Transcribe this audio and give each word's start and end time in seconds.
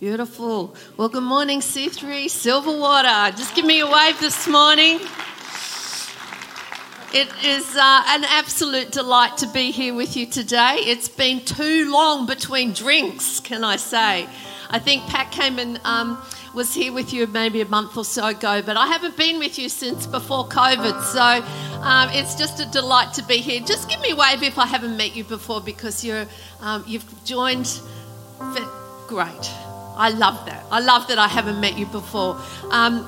Beautiful. 0.00 0.74
Well, 0.96 1.10
good 1.10 1.24
morning, 1.24 1.60
C3 1.60 2.24
Silverwater. 2.24 3.36
Just 3.36 3.54
give 3.54 3.66
me 3.66 3.80
a 3.80 3.86
wave 3.86 4.18
this 4.18 4.48
morning. 4.48 4.98
It 7.12 7.28
is 7.44 7.76
uh, 7.76 8.02
an 8.06 8.24
absolute 8.24 8.92
delight 8.92 9.36
to 9.36 9.46
be 9.48 9.70
here 9.72 9.92
with 9.92 10.16
you 10.16 10.24
today. 10.24 10.76
It's 10.78 11.10
been 11.10 11.40
too 11.40 11.92
long 11.92 12.24
between 12.24 12.72
drinks, 12.72 13.40
can 13.40 13.62
I 13.62 13.76
say? 13.76 14.26
I 14.70 14.78
think 14.78 15.02
Pat 15.02 15.32
came 15.32 15.58
and 15.58 15.78
um, 15.84 16.16
was 16.54 16.72
here 16.72 16.94
with 16.94 17.12
you 17.12 17.26
maybe 17.26 17.60
a 17.60 17.66
month 17.66 17.98
or 17.98 18.04
so 18.06 18.28
ago, 18.28 18.62
but 18.62 18.78
I 18.78 18.86
haven't 18.86 19.18
been 19.18 19.38
with 19.38 19.58
you 19.58 19.68
since 19.68 20.06
before 20.06 20.48
COVID. 20.48 21.04
So 21.04 21.80
um, 21.82 22.08
it's 22.12 22.36
just 22.36 22.58
a 22.58 22.64
delight 22.70 23.12
to 23.14 23.22
be 23.24 23.36
here. 23.36 23.60
Just 23.60 23.90
give 23.90 24.00
me 24.00 24.12
a 24.12 24.16
wave 24.16 24.42
if 24.42 24.58
I 24.58 24.64
haven't 24.64 24.96
met 24.96 25.14
you 25.14 25.24
before 25.24 25.60
because 25.60 26.02
you're, 26.02 26.24
um, 26.62 26.84
you've 26.86 27.04
joined. 27.26 27.78
Great. 29.06 29.69
I 30.00 30.08
love 30.08 30.46
that. 30.46 30.64
I 30.70 30.80
love 30.80 31.08
that 31.08 31.18
I 31.18 31.28
haven't 31.28 31.60
met 31.60 31.76
you 31.76 31.84
before. 31.84 32.40
Um, 32.70 33.06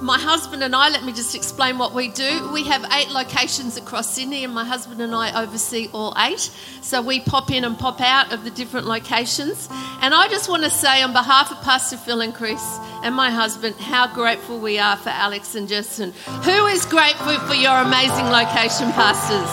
my 0.00 0.16
husband 0.16 0.62
and 0.62 0.76
I, 0.76 0.88
let 0.88 1.04
me 1.04 1.12
just 1.12 1.34
explain 1.34 1.76
what 1.76 1.92
we 1.92 2.06
do. 2.08 2.50
We 2.52 2.62
have 2.64 2.86
eight 2.92 3.10
locations 3.10 3.76
across 3.76 4.14
Sydney, 4.14 4.44
and 4.44 4.54
my 4.54 4.64
husband 4.64 5.00
and 5.02 5.12
I 5.12 5.42
oversee 5.42 5.90
all 5.92 6.14
eight. 6.16 6.50
So 6.82 7.02
we 7.02 7.18
pop 7.18 7.50
in 7.50 7.64
and 7.64 7.76
pop 7.76 8.00
out 8.00 8.32
of 8.32 8.44
the 8.44 8.50
different 8.50 8.86
locations. 8.86 9.68
And 10.02 10.14
I 10.14 10.28
just 10.28 10.48
want 10.48 10.62
to 10.62 10.70
say, 10.70 11.02
on 11.02 11.12
behalf 11.12 11.50
of 11.50 11.60
Pastor 11.62 11.96
Phil 11.96 12.20
and 12.20 12.32
Chris 12.32 12.62
and 13.02 13.12
my 13.14 13.30
husband, 13.30 13.74
how 13.76 14.06
grateful 14.06 14.60
we 14.60 14.78
are 14.78 14.96
for 14.96 15.10
Alex 15.10 15.56
and 15.56 15.68
Justin. 15.68 16.12
Who 16.44 16.66
is 16.66 16.86
grateful 16.86 17.36
for 17.40 17.54
your 17.54 17.76
amazing 17.76 18.26
location 18.26 18.92
pastors? 18.92 19.50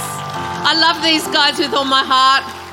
I 0.69 0.77
love 0.79 1.03
these 1.03 1.27
guys 1.29 1.57
with 1.57 1.73
all 1.73 1.85
my 1.85 2.03
heart. 2.05 2.66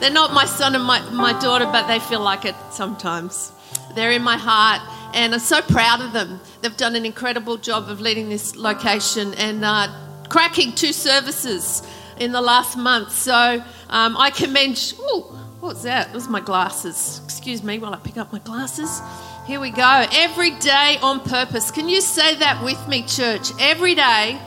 They're 0.00 0.10
not 0.10 0.32
my 0.32 0.44
son 0.44 0.74
and 0.74 0.84
my, 0.84 1.00
my 1.10 1.38
daughter, 1.40 1.66
but 1.66 1.86
they 1.86 1.98
feel 1.98 2.20
like 2.20 2.44
it 2.44 2.54
sometimes. 2.70 3.52
They're 3.94 4.12
in 4.12 4.22
my 4.22 4.36
heart 4.36 4.82
and 5.14 5.32
I'm 5.32 5.40
so 5.40 5.62
proud 5.62 6.00
of 6.00 6.12
them. 6.12 6.40
They've 6.60 6.76
done 6.76 6.96
an 6.96 7.06
incredible 7.06 7.56
job 7.56 7.88
of 7.88 8.00
leading 8.00 8.28
this 8.28 8.56
location 8.56 9.32
and 9.34 9.64
uh, 9.64 9.88
cracking 10.28 10.74
two 10.74 10.92
services 10.92 11.82
in 12.18 12.32
the 12.32 12.40
last 12.40 12.76
month. 12.76 13.12
So 13.12 13.62
um, 13.88 14.16
I 14.16 14.30
commend. 14.30 14.94
Oh, 14.98 15.38
what's 15.60 15.82
that? 15.84 16.12
Those 16.12 16.28
my 16.28 16.40
glasses. 16.40 17.20
Excuse 17.24 17.62
me 17.62 17.78
while 17.78 17.94
I 17.94 17.98
pick 17.98 18.16
up 18.16 18.32
my 18.32 18.40
glasses. 18.40 19.00
Here 19.46 19.60
we 19.60 19.70
go. 19.70 20.06
Every 20.12 20.50
day 20.50 20.98
on 21.02 21.20
purpose. 21.20 21.70
Can 21.70 21.88
you 21.88 22.00
say 22.00 22.34
that 22.36 22.64
with 22.64 22.88
me, 22.88 23.04
church? 23.04 23.50
Every 23.60 23.94
day 23.94 24.38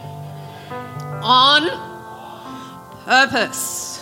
on 1.22 1.70
purpose. 3.06 3.97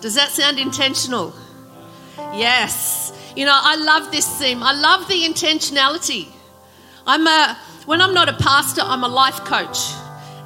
Does 0.00 0.14
that 0.14 0.30
sound 0.30 0.58
intentional? 0.58 1.34
Yes. 2.34 3.12
You 3.36 3.44
know, 3.44 3.58
I 3.60 3.76
love 3.76 4.10
this 4.10 4.26
theme. 4.38 4.62
I 4.62 4.72
love 4.72 5.08
the 5.08 5.22
intentionality. 5.22 6.28
I'm 7.06 7.26
a 7.26 7.58
when 7.86 8.00
I'm 8.00 8.14
not 8.14 8.28
a 8.28 8.34
pastor, 8.34 8.82
I'm 8.82 9.02
a 9.04 9.08
life 9.08 9.44
coach. 9.44 9.78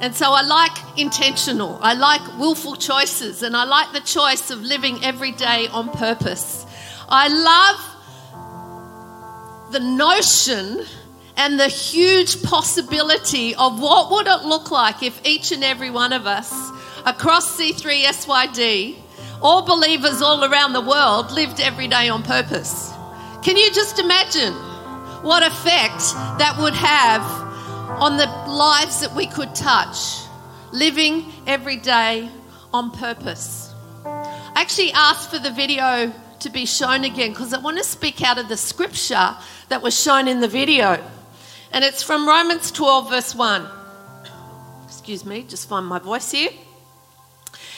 And 0.01 0.15
so 0.15 0.31
I 0.33 0.41
like 0.41 0.71
intentional. 0.97 1.79
I 1.81 1.93
like 1.93 2.21
willful 2.37 2.75
choices 2.75 3.43
and 3.43 3.55
I 3.55 3.63
like 3.65 3.93
the 3.93 4.01
choice 4.01 4.51
of 4.51 4.61
living 4.61 5.03
every 5.03 5.31
day 5.31 5.67
on 5.67 5.89
purpose. 5.89 6.65
I 7.07 7.27
love 7.27 7.79
the 9.71 9.79
notion 9.79 10.85
and 11.37 11.59
the 11.59 11.67
huge 11.67 12.41
possibility 12.43 13.55
of 13.55 13.79
what 13.79 14.11
would 14.11 14.27
it 14.27 14.43
look 14.43 14.71
like 14.71 15.03
if 15.03 15.19
each 15.25 15.51
and 15.51 15.63
every 15.63 15.89
one 15.89 16.13
of 16.13 16.25
us 16.25 16.51
across 17.05 17.57
C3 17.57 18.05
SYD 18.05 18.95
all 19.41 19.65
believers 19.65 20.21
all 20.21 20.43
around 20.43 20.73
the 20.73 20.81
world 20.81 21.31
lived 21.31 21.59
every 21.59 21.87
day 21.87 22.09
on 22.09 22.23
purpose. 22.23 22.91
Can 23.43 23.57
you 23.57 23.71
just 23.71 23.99
imagine 23.99 24.53
what 25.23 25.43
effect 25.43 25.99
that 26.39 26.55
would 26.59 26.73
have 26.73 27.21
on 28.01 28.17
the 28.17 28.25
lives 28.49 29.01
that 29.01 29.13
we 29.15 29.27
could 29.27 29.53
touch? 29.53 30.23
Living 30.71 31.31
every 31.47 31.77
day 31.77 32.29
on 32.73 32.91
purpose. 32.91 33.73
I 34.05 34.61
actually 34.61 34.91
asked 34.93 35.29
for 35.29 35.39
the 35.39 35.51
video 35.51 36.11
to 36.39 36.49
be 36.49 36.65
shown 36.65 37.03
again 37.03 37.31
because 37.31 37.53
I 37.53 37.59
want 37.59 37.77
to 37.77 37.83
speak 37.83 38.21
out 38.21 38.37
of 38.37 38.49
the 38.49 38.57
scripture 38.57 39.35
that 39.69 39.81
was 39.81 39.99
shown 39.99 40.27
in 40.27 40.41
the 40.41 40.47
video. 40.47 41.03
And 41.71 41.83
it's 41.83 42.03
from 42.03 42.27
Romans 42.27 42.71
12, 42.71 43.09
verse 43.09 43.35
1. 43.35 43.67
Excuse 44.85 45.25
me, 45.25 45.43
just 45.43 45.67
find 45.67 45.85
my 45.85 45.99
voice 45.99 46.31
here. 46.31 46.51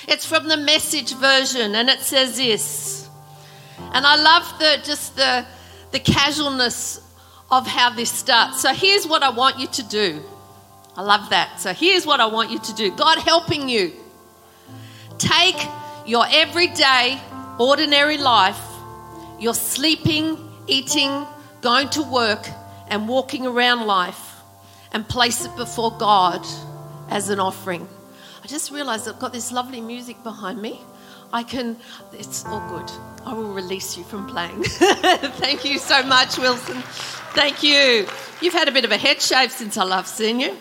It's 0.07 0.25
from 0.25 0.47
the 0.47 0.57
message 0.57 1.13
version, 1.16 1.75
and 1.75 1.90
it 1.90 2.00
says 2.00 2.38
this. 2.38 3.09
And 3.94 4.06
I 4.06 4.16
love 4.16 4.59
the 4.59 4.81
just 4.84 5.16
the 5.16 5.45
the 5.91 6.00
casualness 6.00 7.01
of 7.51 7.68
how 7.68 7.90
this 7.90 8.12
starts. 8.12 8.62
So 8.62 8.73
here's 8.73 9.07
what 9.07 9.23
I 9.23 9.29
want 9.29 9.59
you 9.59 9.68
to 9.68 9.84
do. 9.84 10.22
I 10.95 11.01
love 11.01 11.29
that. 11.29 11.59
So 11.59 11.73
here's 11.73 12.06
what 12.06 12.19
I 12.19 12.25
want 12.25 12.51
you 12.51 12.59
to 12.59 12.73
do. 12.73 12.91
God 12.91 13.19
helping 13.19 13.69
you. 13.69 13.94
Take 15.18 15.57
your 16.06 16.25
everyday, 16.29 17.19
ordinary 17.59 18.18
life, 18.18 18.62
your 19.39 19.53
sleeping, 19.53 20.38
eating, 20.68 21.25
going 21.62 21.89
to 21.89 22.03
work, 22.03 22.47
and 22.88 23.07
walking 23.07 23.45
around 23.45 23.85
life, 23.85 24.22
and 24.91 25.07
place 25.07 25.45
it 25.45 25.56
before 25.56 25.97
God 25.97 26.45
as 27.09 27.29
an 27.29 27.39
offering. 27.39 27.88
I 28.47 28.50
just 28.50 28.72
realized 28.72 29.09
I've 29.09 29.19
got 29.19 29.34
this 29.34 29.52
lovely 29.52 29.81
music 29.81 30.24
behind 30.24 30.62
me. 30.62 30.80
I 31.34 31.44
can, 31.44 31.75
it's 32.13 32.46
all 32.46 32.66
good. 32.69 32.90
I 33.25 33.34
will 33.34 33.52
release 33.53 33.97
you 33.97 34.06
from 34.06 34.25
playing. 34.25 34.63
Thank 34.63 35.66
you 35.66 35.78
so 35.78 36.02
much, 36.03 36.38
Wilson. 36.38 36.81
Thank 37.34 37.62
you. 37.62 38.07
You've 38.40 38.53
had 38.53 38.69
a 38.69 38.72
bit 38.72 38.86
of 38.86 38.91
a 38.94 38.97
head 38.97 39.22
shave 39.22 39.52
since 39.52 39.75
I 39.75 39.84
last 39.84 40.16
seen 40.16 40.40
you. 40.40 40.56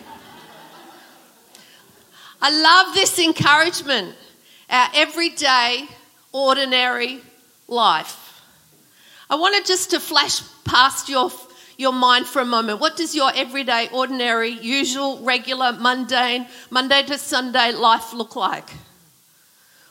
I 2.41 2.51
love 2.51 2.93
this 2.93 3.19
encouragement, 3.19 4.15
our 4.69 4.89
everyday, 4.93 5.87
ordinary 6.33 7.21
life. 7.69 8.41
I 9.29 9.35
wanted 9.35 9.65
just 9.65 9.91
to 9.91 10.01
flash 10.01 10.41
past 10.65 11.07
your 11.07 11.29
your 11.77 11.93
mind 11.93 12.25
for 12.25 12.41
a 12.41 12.45
moment. 12.45 12.79
What 12.79 12.97
does 12.97 13.15
your 13.15 13.31
everyday, 13.35 13.87
ordinary, 13.93 14.49
usual, 14.49 15.19
regular, 15.19 15.73
mundane, 15.73 16.47
Monday 16.69 17.03
to 17.03 17.17
Sunday 17.17 17.71
life 17.71 18.13
look 18.13 18.35
like? 18.35 18.69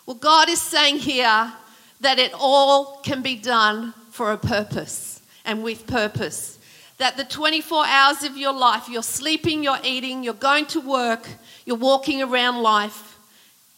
Well, 0.05 0.17
God 0.17 0.49
is 0.49 0.61
saying 0.61 0.99
here 0.99 1.53
that 2.01 2.19
it 2.19 2.33
all 2.35 2.99
can 3.03 3.23
be 3.23 3.37
done 3.37 3.95
for 4.11 4.33
a 4.33 4.39
purpose 4.39 5.23
and 5.45 5.63
with 5.63 5.87
purpose. 5.87 6.59
That 6.99 7.17
the 7.17 7.25
24 7.25 7.87
hours 7.87 8.23
of 8.25 8.37
your 8.37 8.53
life, 8.53 8.89
you're 8.89 9.03
sleeping, 9.03 9.63
you're 9.63 9.79
eating, 9.85 10.23
you're 10.23 10.35
going 10.35 10.67
to 10.67 10.81
work, 10.81 11.29
you're 11.65 11.77
walking 11.77 12.23
around 12.23 12.63
life, 12.63 13.19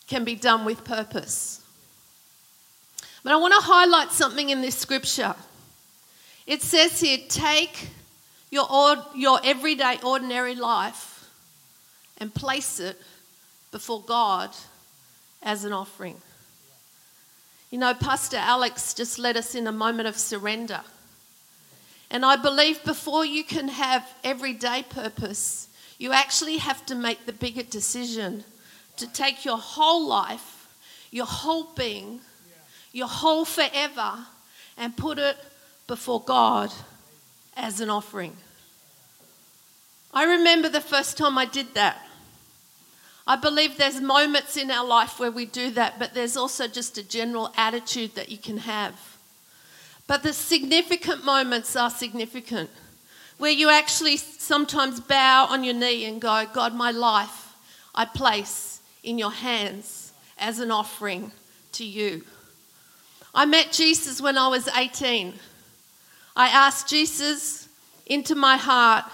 can 0.06 0.24
be 0.24 0.34
done 0.34 0.64
with 0.64 0.84
purpose. 0.84 1.60
But 3.22 3.32
I 3.32 3.36
want 3.36 3.54
to 3.54 3.60
highlight 3.60 4.12
something 4.12 4.50
in 4.50 4.62
this 4.62 4.76
scripture. 4.76 5.34
It 6.46 6.62
says 6.62 7.00
here, 7.00 7.18
take 7.28 7.88
your, 8.50 8.66
your 9.14 9.40
everyday, 9.44 9.98
ordinary 10.02 10.54
life 10.54 11.28
and 12.18 12.34
place 12.34 12.80
it 12.80 13.00
before 13.70 14.02
God 14.02 14.50
as 15.42 15.64
an 15.64 15.72
offering. 15.72 16.16
You 17.70 17.78
know, 17.78 17.94
Pastor 17.94 18.38
Alex 18.38 18.94
just 18.94 19.18
led 19.18 19.36
us 19.36 19.54
in 19.54 19.66
a 19.66 19.72
moment 19.72 20.08
of 20.08 20.16
surrender. 20.16 20.80
And 22.10 22.24
I 22.24 22.36
believe 22.36 22.82
before 22.84 23.24
you 23.24 23.44
can 23.44 23.68
have 23.68 24.08
everyday 24.24 24.82
purpose, 24.82 25.68
you 25.98 26.12
actually 26.12 26.56
have 26.56 26.86
to 26.86 26.94
make 26.94 27.26
the 27.26 27.32
bigger 27.32 27.62
decision 27.62 28.44
to 28.96 29.06
take 29.12 29.44
your 29.44 29.58
whole 29.58 30.06
life, 30.06 30.68
your 31.10 31.26
whole 31.26 31.64
being, 31.76 32.20
your 32.92 33.08
whole 33.08 33.44
forever, 33.44 34.26
and 34.78 34.96
put 34.96 35.18
it 35.18 35.36
before 35.86 36.22
God 36.22 36.72
as 37.58 37.80
an 37.80 37.90
offering. 37.90 38.36
I 40.14 40.24
remember 40.24 40.70
the 40.70 40.80
first 40.80 41.18
time 41.18 41.36
I 41.36 41.44
did 41.44 41.74
that. 41.74 42.00
I 43.26 43.36
believe 43.36 43.76
there's 43.76 44.00
moments 44.00 44.56
in 44.56 44.70
our 44.70 44.86
life 44.86 45.20
where 45.20 45.30
we 45.30 45.44
do 45.44 45.70
that, 45.72 45.98
but 45.98 46.14
there's 46.14 46.36
also 46.36 46.66
just 46.66 46.96
a 46.96 47.06
general 47.06 47.52
attitude 47.58 48.14
that 48.14 48.30
you 48.30 48.38
can 48.38 48.58
have. 48.58 49.18
But 50.06 50.22
the 50.22 50.32
significant 50.32 51.24
moments 51.24 51.76
are 51.76 51.90
significant, 51.90 52.70
where 53.36 53.50
you 53.50 53.68
actually 53.68 54.16
sometimes 54.16 55.00
bow 55.00 55.46
on 55.50 55.62
your 55.62 55.74
knee 55.74 56.06
and 56.06 56.22
go, 56.22 56.46
God, 56.54 56.74
my 56.74 56.90
life 56.90 57.54
I 57.94 58.06
place 58.06 58.80
in 59.02 59.18
your 59.18 59.32
hands 59.32 60.12
as 60.38 60.60
an 60.60 60.70
offering 60.70 61.32
to 61.72 61.84
you. 61.84 62.24
I 63.34 63.44
met 63.44 63.72
Jesus 63.72 64.22
when 64.22 64.38
I 64.38 64.48
was 64.48 64.68
18. 64.68 65.34
I 66.38 66.46
asked 66.50 66.88
Jesus 66.88 67.68
into 68.06 68.36
my 68.36 68.56
heart, 68.56 69.04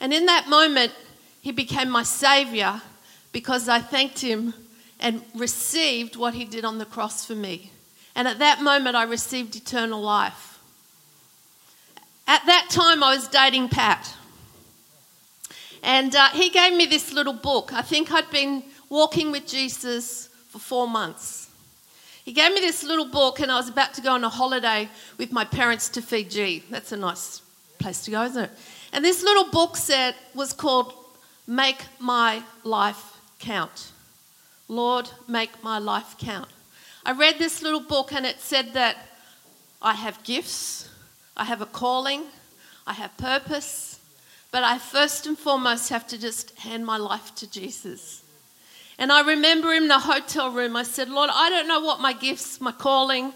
and 0.00 0.14
in 0.14 0.26
that 0.26 0.48
moment, 0.48 0.92
he 1.40 1.50
became 1.50 1.90
my 1.90 2.04
savior 2.04 2.80
because 3.32 3.68
I 3.68 3.80
thanked 3.80 4.20
him 4.20 4.54
and 5.00 5.22
received 5.34 6.14
what 6.14 6.34
he 6.34 6.44
did 6.44 6.64
on 6.64 6.78
the 6.78 6.84
cross 6.84 7.24
for 7.24 7.34
me. 7.34 7.72
And 8.14 8.28
at 8.28 8.38
that 8.38 8.62
moment, 8.62 8.94
I 8.94 9.02
received 9.02 9.56
eternal 9.56 10.00
life. 10.00 10.60
At 12.28 12.46
that 12.46 12.68
time, 12.70 13.02
I 13.02 13.16
was 13.16 13.26
dating 13.26 13.70
Pat. 13.70 14.14
And 15.82 16.14
uh, 16.14 16.28
he 16.28 16.48
gave 16.48 16.76
me 16.76 16.86
this 16.86 17.12
little 17.12 17.32
book. 17.32 17.72
I 17.72 17.82
think 17.82 18.12
I'd 18.12 18.30
been 18.30 18.62
walking 18.88 19.32
with 19.32 19.48
Jesus 19.48 20.28
for 20.48 20.60
four 20.60 20.88
months. 20.88 21.47
He 22.28 22.34
gave 22.34 22.52
me 22.52 22.60
this 22.60 22.84
little 22.84 23.06
book, 23.06 23.40
and 23.40 23.50
I 23.50 23.56
was 23.56 23.70
about 23.70 23.94
to 23.94 24.02
go 24.02 24.12
on 24.12 24.22
a 24.22 24.28
holiday 24.28 24.90
with 25.16 25.32
my 25.32 25.46
parents 25.46 25.88
to 25.88 26.02
Fiji. 26.02 26.62
That's 26.68 26.92
a 26.92 26.96
nice 26.98 27.40
place 27.78 28.04
to 28.04 28.10
go, 28.10 28.22
isn't 28.22 28.44
it? 28.44 28.50
And 28.92 29.02
this 29.02 29.22
little 29.22 29.50
book 29.50 29.78
set 29.78 30.14
was 30.34 30.52
called 30.52 30.92
Make 31.46 31.80
My 31.98 32.42
Life 32.64 33.16
Count. 33.38 33.92
Lord, 34.68 35.08
make 35.26 35.64
my 35.64 35.78
life 35.78 36.16
count. 36.18 36.48
I 37.06 37.12
read 37.12 37.38
this 37.38 37.62
little 37.62 37.80
book, 37.80 38.12
and 38.12 38.26
it 38.26 38.40
said 38.40 38.74
that 38.74 38.98
I 39.80 39.94
have 39.94 40.22
gifts, 40.22 40.86
I 41.34 41.44
have 41.44 41.62
a 41.62 41.66
calling, 41.66 42.24
I 42.86 42.92
have 42.92 43.16
purpose, 43.16 44.00
but 44.50 44.62
I 44.62 44.76
first 44.76 45.26
and 45.26 45.38
foremost 45.38 45.88
have 45.88 46.06
to 46.08 46.18
just 46.18 46.58
hand 46.58 46.84
my 46.84 46.98
life 46.98 47.34
to 47.36 47.50
Jesus. 47.50 48.22
And 48.98 49.12
I 49.12 49.20
remember 49.20 49.72
in 49.72 49.86
the 49.86 50.00
hotel 50.00 50.50
room, 50.50 50.74
I 50.74 50.82
said, 50.82 51.08
Lord, 51.08 51.30
I 51.32 51.48
don't 51.50 51.68
know 51.68 51.80
what 51.80 52.00
my 52.00 52.12
gifts, 52.12 52.60
my 52.60 52.72
calling, 52.72 53.32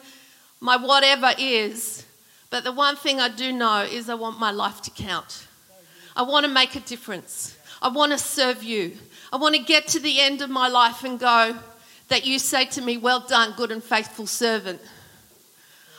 my 0.61 0.77
whatever 0.77 1.33
is, 1.39 2.05
but 2.51 2.65
the 2.65 2.73
one 2.73 2.97
thing 2.97 3.21
I 3.21 3.29
do 3.29 3.53
know 3.53 3.83
is 3.83 4.09
I 4.09 4.15
want 4.15 4.41
my 4.41 4.51
life 4.51 4.83
to 4.83 4.91
count. 4.91 5.47
I 6.17 6.23
want 6.23 6.45
to 6.45 6.53
make 6.53 6.75
a 6.75 6.81
difference. 6.81 7.57
I 7.81 7.89
want 7.89 8.13
to 8.13 8.19
serve 8.19 8.63
you. 8.63 8.97
I 9.33 9.37
want 9.37 9.55
to 9.55 9.63
get 9.63 9.87
to 9.89 10.01
the 10.01 10.21
end 10.21 10.43
of 10.43 10.51
my 10.51 10.69
life 10.69 11.05
and 11.05 11.19
go, 11.19 11.57
that 12.09 12.27
you 12.27 12.39
say 12.39 12.67
to 12.67 12.83
me, 12.83 12.97
Well 12.97 13.21
done, 13.21 13.55
good 13.57 13.71
and 13.71 13.83
faithful 13.83 14.27
servant. 14.27 14.81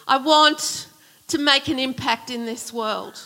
I 0.07 0.17
want 0.17 0.87
to 1.29 1.37
make 1.37 1.69
an 1.69 1.79
impact 1.79 2.29
in 2.29 2.45
this 2.45 2.71
world. 2.71 3.19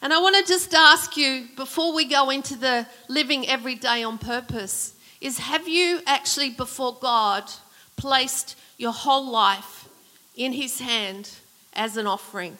And 0.00 0.12
I 0.12 0.20
want 0.20 0.36
to 0.36 0.52
just 0.52 0.72
ask 0.74 1.16
you 1.16 1.48
before 1.56 1.94
we 1.94 2.04
go 2.04 2.30
into 2.30 2.56
the 2.56 2.86
living 3.08 3.48
every 3.48 3.74
day 3.74 4.04
on 4.04 4.18
purpose 4.18 4.93
is 5.24 5.38
have 5.38 5.66
you 5.66 6.00
actually 6.06 6.50
before 6.50 6.98
God 7.00 7.50
placed 7.96 8.58
your 8.76 8.92
whole 8.92 9.30
life 9.30 9.88
in 10.36 10.52
his 10.52 10.80
hand 10.80 11.30
as 11.72 11.96
an 11.96 12.06
offering? 12.06 12.58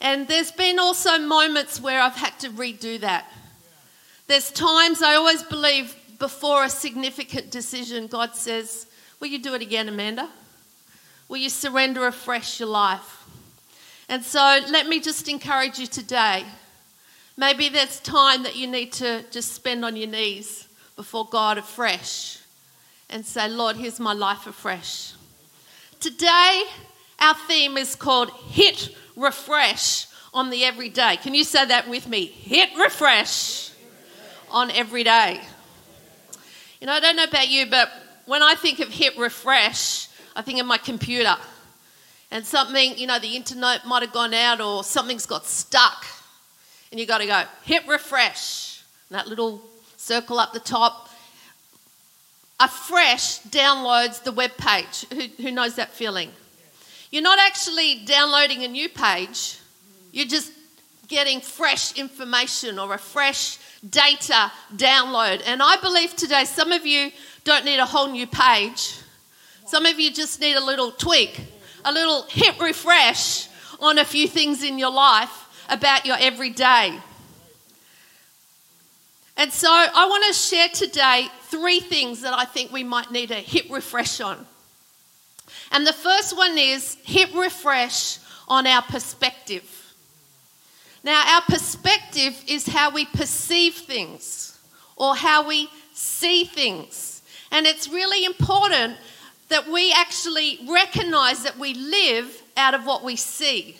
And 0.00 0.28
there's 0.28 0.52
been 0.52 0.78
also 0.78 1.18
moments 1.18 1.80
where 1.80 2.00
I've 2.00 2.14
had 2.14 2.38
to 2.40 2.50
redo 2.50 3.00
that. 3.00 3.28
There's 4.28 4.52
times 4.52 5.02
I 5.02 5.16
always 5.16 5.42
believe 5.42 5.96
before 6.20 6.62
a 6.62 6.70
significant 6.70 7.50
decision, 7.50 8.06
God 8.06 8.36
says, 8.36 8.86
Will 9.18 9.28
you 9.28 9.40
do 9.40 9.54
it 9.54 9.62
again, 9.62 9.88
Amanda? 9.88 10.30
Will 11.28 11.38
you 11.38 11.50
surrender 11.50 12.06
afresh 12.06 12.60
your 12.60 12.68
life? 12.68 13.24
And 14.08 14.22
so 14.22 14.60
let 14.70 14.86
me 14.86 15.00
just 15.00 15.28
encourage 15.28 15.80
you 15.80 15.88
today. 15.88 16.44
Maybe 17.36 17.68
there's 17.68 17.98
time 17.98 18.44
that 18.44 18.54
you 18.54 18.68
need 18.68 18.92
to 18.92 19.24
just 19.32 19.54
spend 19.54 19.84
on 19.84 19.96
your 19.96 20.08
knees 20.08 20.68
before 20.96 21.26
God 21.26 21.58
afresh 21.58 22.38
and 23.10 23.24
say, 23.24 23.48
Lord, 23.48 23.76
here's 23.76 24.00
my 24.00 24.12
life 24.12 24.46
afresh. 24.46 25.12
Today, 26.00 26.64
our 27.18 27.34
theme 27.46 27.76
is 27.76 27.94
called 27.94 28.30
Hit 28.48 28.94
Refresh 29.16 30.06
on 30.32 30.50
the 30.50 30.64
Everyday. 30.64 31.16
Can 31.16 31.34
you 31.34 31.44
say 31.44 31.64
that 31.64 31.88
with 31.88 32.08
me? 32.08 32.26
Hit 32.26 32.70
Refresh 32.76 33.70
on 34.50 34.70
every 34.70 35.04
day. 35.04 35.40
You 36.80 36.86
know, 36.86 36.92
I 36.92 37.00
don't 37.00 37.16
know 37.16 37.24
about 37.24 37.48
you, 37.48 37.66
but 37.66 37.90
when 38.26 38.42
I 38.42 38.54
think 38.54 38.80
of 38.80 38.88
Hit 38.88 39.16
Refresh, 39.16 40.08
I 40.36 40.42
think 40.42 40.60
of 40.60 40.66
my 40.66 40.78
computer. 40.78 41.36
And 42.30 42.44
something, 42.44 42.98
you 42.98 43.06
know, 43.06 43.18
the 43.18 43.36
internet 43.36 43.86
might 43.86 44.02
have 44.02 44.12
gone 44.12 44.34
out 44.34 44.60
or 44.60 44.82
something's 44.82 45.26
got 45.26 45.46
stuck. 45.46 46.04
And 46.90 46.98
you 46.98 47.06
got 47.06 47.18
to 47.18 47.26
go, 47.26 47.42
hit 47.64 47.86
refresh. 47.86 48.82
And 49.08 49.18
that 49.18 49.28
little 49.28 49.62
circle 50.04 50.38
up 50.38 50.52
the 50.52 50.60
top. 50.60 51.08
A 52.60 52.68
fresh 52.68 53.40
downloads 53.40 54.22
the 54.22 54.32
web 54.32 54.52
page. 54.58 55.06
Who, 55.12 55.42
who 55.42 55.50
knows 55.50 55.76
that 55.76 55.92
feeling? 55.92 56.30
You're 57.10 57.22
not 57.22 57.38
actually 57.38 58.04
downloading 58.04 58.64
a 58.64 58.68
new 58.68 58.88
page, 58.88 59.58
you're 60.12 60.26
just 60.26 60.52
getting 61.08 61.40
fresh 61.40 61.96
information 61.96 62.78
or 62.78 62.94
a 62.94 62.98
fresh 62.98 63.58
data 63.88 64.50
download. 64.74 65.42
And 65.46 65.62
I 65.62 65.76
believe 65.76 66.16
today 66.16 66.44
some 66.44 66.72
of 66.72 66.84
you 66.84 67.10
don't 67.44 67.64
need 67.64 67.78
a 67.78 67.86
whole 67.86 68.08
new 68.08 68.26
page. 68.26 68.96
Some 69.66 69.86
of 69.86 69.98
you 69.98 70.12
just 70.12 70.40
need 70.40 70.56
a 70.56 70.64
little 70.64 70.90
tweak, 70.90 71.40
a 71.84 71.92
little 71.92 72.22
hit 72.28 72.58
refresh 72.60 73.48
on 73.80 73.98
a 73.98 74.04
few 74.04 74.28
things 74.28 74.62
in 74.62 74.78
your 74.78 74.92
life 74.92 75.66
about 75.68 76.04
your 76.04 76.16
everyday. 76.18 76.98
And 79.36 79.52
so 79.52 79.68
I 79.68 80.06
want 80.06 80.24
to 80.28 80.32
share 80.32 80.68
today 80.68 81.28
three 81.44 81.80
things 81.80 82.22
that 82.22 82.34
I 82.34 82.44
think 82.44 82.72
we 82.72 82.84
might 82.84 83.10
need 83.10 83.30
a 83.30 83.36
hit 83.36 83.70
refresh 83.70 84.20
on. 84.20 84.46
And 85.72 85.86
the 85.86 85.92
first 85.92 86.36
one 86.36 86.56
is 86.56 86.96
hit 87.02 87.34
refresh 87.34 88.18
on 88.46 88.66
our 88.66 88.82
perspective. 88.82 89.94
Now, 91.02 91.22
our 91.34 91.42
perspective 91.42 92.42
is 92.46 92.66
how 92.66 92.90
we 92.90 93.04
perceive 93.04 93.74
things 93.74 94.58
or 94.96 95.14
how 95.16 95.46
we 95.46 95.68
see 95.92 96.44
things. 96.44 97.22
And 97.50 97.66
it's 97.66 97.88
really 97.88 98.24
important 98.24 98.96
that 99.48 99.68
we 99.68 99.92
actually 99.92 100.60
recognize 100.68 101.42
that 101.42 101.58
we 101.58 101.74
live 101.74 102.42
out 102.56 102.74
of 102.74 102.86
what 102.86 103.04
we 103.04 103.16
see. 103.16 103.76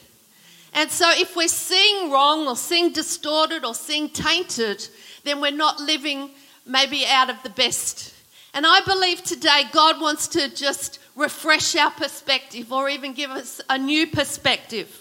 And 0.75 0.91
so, 0.91 1.09
if 1.13 1.37
we're 1.37 1.49
seeing 1.49 2.11
wrong 2.11 2.49
or 2.49 2.57
seeing 2.57 2.93
distorted 2.93 3.65
or 3.65 3.75
seeing 3.75 4.09
tainted, 4.09 4.87
then 5.25 5.41
we're 5.41 5.51
not 5.51 5.81
living 5.81 6.31
maybe 6.67 7.05
out 7.07 7.31
of 7.31 7.43
the 7.43 7.51
best. 7.51 8.15
And 8.53 8.65
I 8.67 8.81
believe 8.83 9.23
today 9.23 9.63
God 9.73 10.01
wants 10.01 10.29
to 10.29 10.49
just 10.49 11.01
refresh 11.17 11.75
our 11.77 11.91
perspective 11.91 12.73
or 12.73 12.89
even 12.89 13.13
give 13.13 13.31
us 13.31 13.61
a 13.69 13.79
new 13.79 14.07
perspective. 14.07 15.01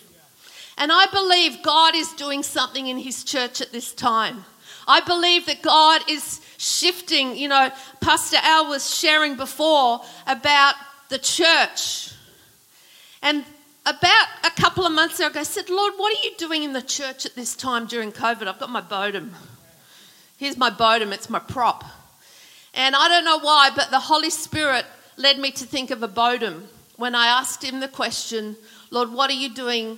And 0.77 0.91
I 0.91 1.05
believe 1.07 1.61
God 1.61 1.95
is 1.95 2.11
doing 2.13 2.43
something 2.43 2.87
in 2.87 2.97
His 2.97 3.23
church 3.23 3.61
at 3.61 3.71
this 3.71 3.93
time. 3.93 4.45
I 4.87 5.01
believe 5.01 5.45
that 5.45 5.61
God 5.61 6.01
is 6.09 6.41
shifting. 6.57 7.37
You 7.37 7.47
know, 7.47 7.69
Pastor 8.01 8.37
Al 8.41 8.69
was 8.69 8.93
sharing 8.93 9.35
before 9.35 10.01
about 10.27 10.75
the 11.09 11.19
church. 11.19 12.11
And 13.21 13.45
about 13.85 14.27
a 14.43 14.49
couple 14.49 14.85
of 14.85 14.91
months 14.93 15.19
ago, 15.19 15.39
I 15.39 15.43
said, 15.43 15.69
Lord, 15.69 15.93
what 15.97 16.17
are 16.17 16.27
you 16.27 16.35
doing 16.37 16.63
in 16.63 16.73
the 16.73 16.81
church 16.81 17.25
at 17.25 17.35
this 17.35 17.55
time 17.55 17.85
during 17.85 18.11
COVID? 18.11 18.47
I've 18.47 18.59
got 18.59 18.69
my 18.69 18.81
bodum. 18.81 19.31
Here's 20.43 20.57
my 20.57 20.71
bodum, 20.71 21.13
it's 21.13 21.29
my 21.29 21.39
prop. 21.39 21.85
And 22.73 22.97
I 22.97 23.07
don't 23.07 23.23
know 23.23 23.39
why, 23.39 23.69
but 23.73 23.91
the 23.91 23.99
Holy 24.01 24.29
Spirit 24.29 24.85
led 25.15 25.39
me 25.39 25.51
to 25.51 25.65
think 25.65 25.89
of 25.89 26.03
a 26.03 26.07
bodum 26.09 26.63
when 26.97 27.15
I 27.15 27.27
asked 27.27 27.63
him 27.63 27.79
the 27.79 27.87
question, 27.87 28.57
Lord, 28.91 29.13
what 29.13 29.29
are 29.29 29.35
you 29.35 29.53
doing 29.53 29.97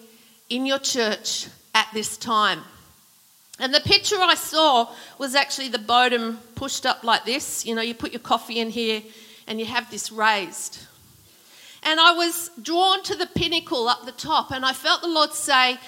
in 0.52 0.68
your 0.68 0.78
church 0.78 1.48
at 1.74 1.88
this 1.96 2.16
time? 2.16 2.60
And 3.58 3.74
the 3.74 3.80
picture 3.80 4.18
I 4.20 4.36
saw 4.36 4.94
was 5.18 5.34
actually 5.34 5.70
the 5.70 5.80
bodum 5.80 6.38
pushed 6.54 6.86
up 6.86 7.04
like 7.04 7.26
this. 7.26 7.66
You 7.66 7.74
know, 7.74 7.82
you 7.82 7.96
put 7.96 8.14
your 8.14 8.20
coffee 8.20 8.60
in 8.60 8.70
here 8.70 9.02
and 9.48 9.60
you 9.60 9.66
have 9.66 9.90
this 9.90 10.12
raised. 10.12 10.78
And 11.82 12.00
I 12.00 12.12
was 12.12 12.52
drawn 12.62 13.02
to 13.02 13.16
the 13.16 13.26
pinnacle 13.26 13.88
up 13.88 14.06
the 14.06 14.12
top, 14.12 14.52
and 14.52 14.64
I 14.64 14.74
felt 14.74 15.02
the 15.02 15.08
Lord 15.08 15.34
say, 15.34 15.80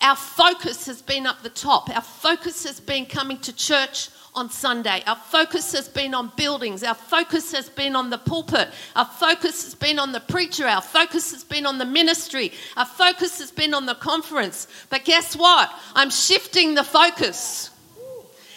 Our 0.00 0.16
focus 0.16 0.86
has 0.86 1.02
been 1.02 1.26
up 1.26 1.42
the 1.42 1.50
top. 1.50 1.88
Our 1.94 2.02
focus 2.02 2.64
has 2.64 2.80
been 2.80 3.06
coming 3.06 3.38
to 3.38 3.52
church 3.52 4.10
on 4.34 4.50
Sunday. 4.50 5.02
Our 5.06 5.16
focus 5.16 5.72
has 5.72 5.88
been 5.88 6.14
on 6.14 6.30
buildings. 6.36 6.82
Our 6.82 6.94
focus 6.94 7.52
has 7.52 7.70
been 7.70 7.96
on 7.96 8.10
the 8.10 8.18
pulpit. 8.18 8.68
Our 8.94 9.06
focus 9.06 9.64
has 9.64 9.74
been 9.74 9.98
on 9.98 10.12
the 10.12 10.20
preacher. 10.20 10.66
Our 10.66 10.82
focus 10.82 11.32
has 11.32 11.42
been 11.42 11.64
on 11.64 11.78
the 11.78 11.86
ministry. 11.86 12.52
Our 12.76 12.84
focus 12.84 13.38
has 13.38 13.50
been 13.50 13.72
on 13.72 13.86
the 13.86 13.94
conference. 13.94 14.68
But 14.90 15.06
guess 15.06 15.34
what? 15.34 15.72
I'm 15.94 16.10
shifting 16.10 16.74
the 16.74 16.84
focus. 16.84 17.70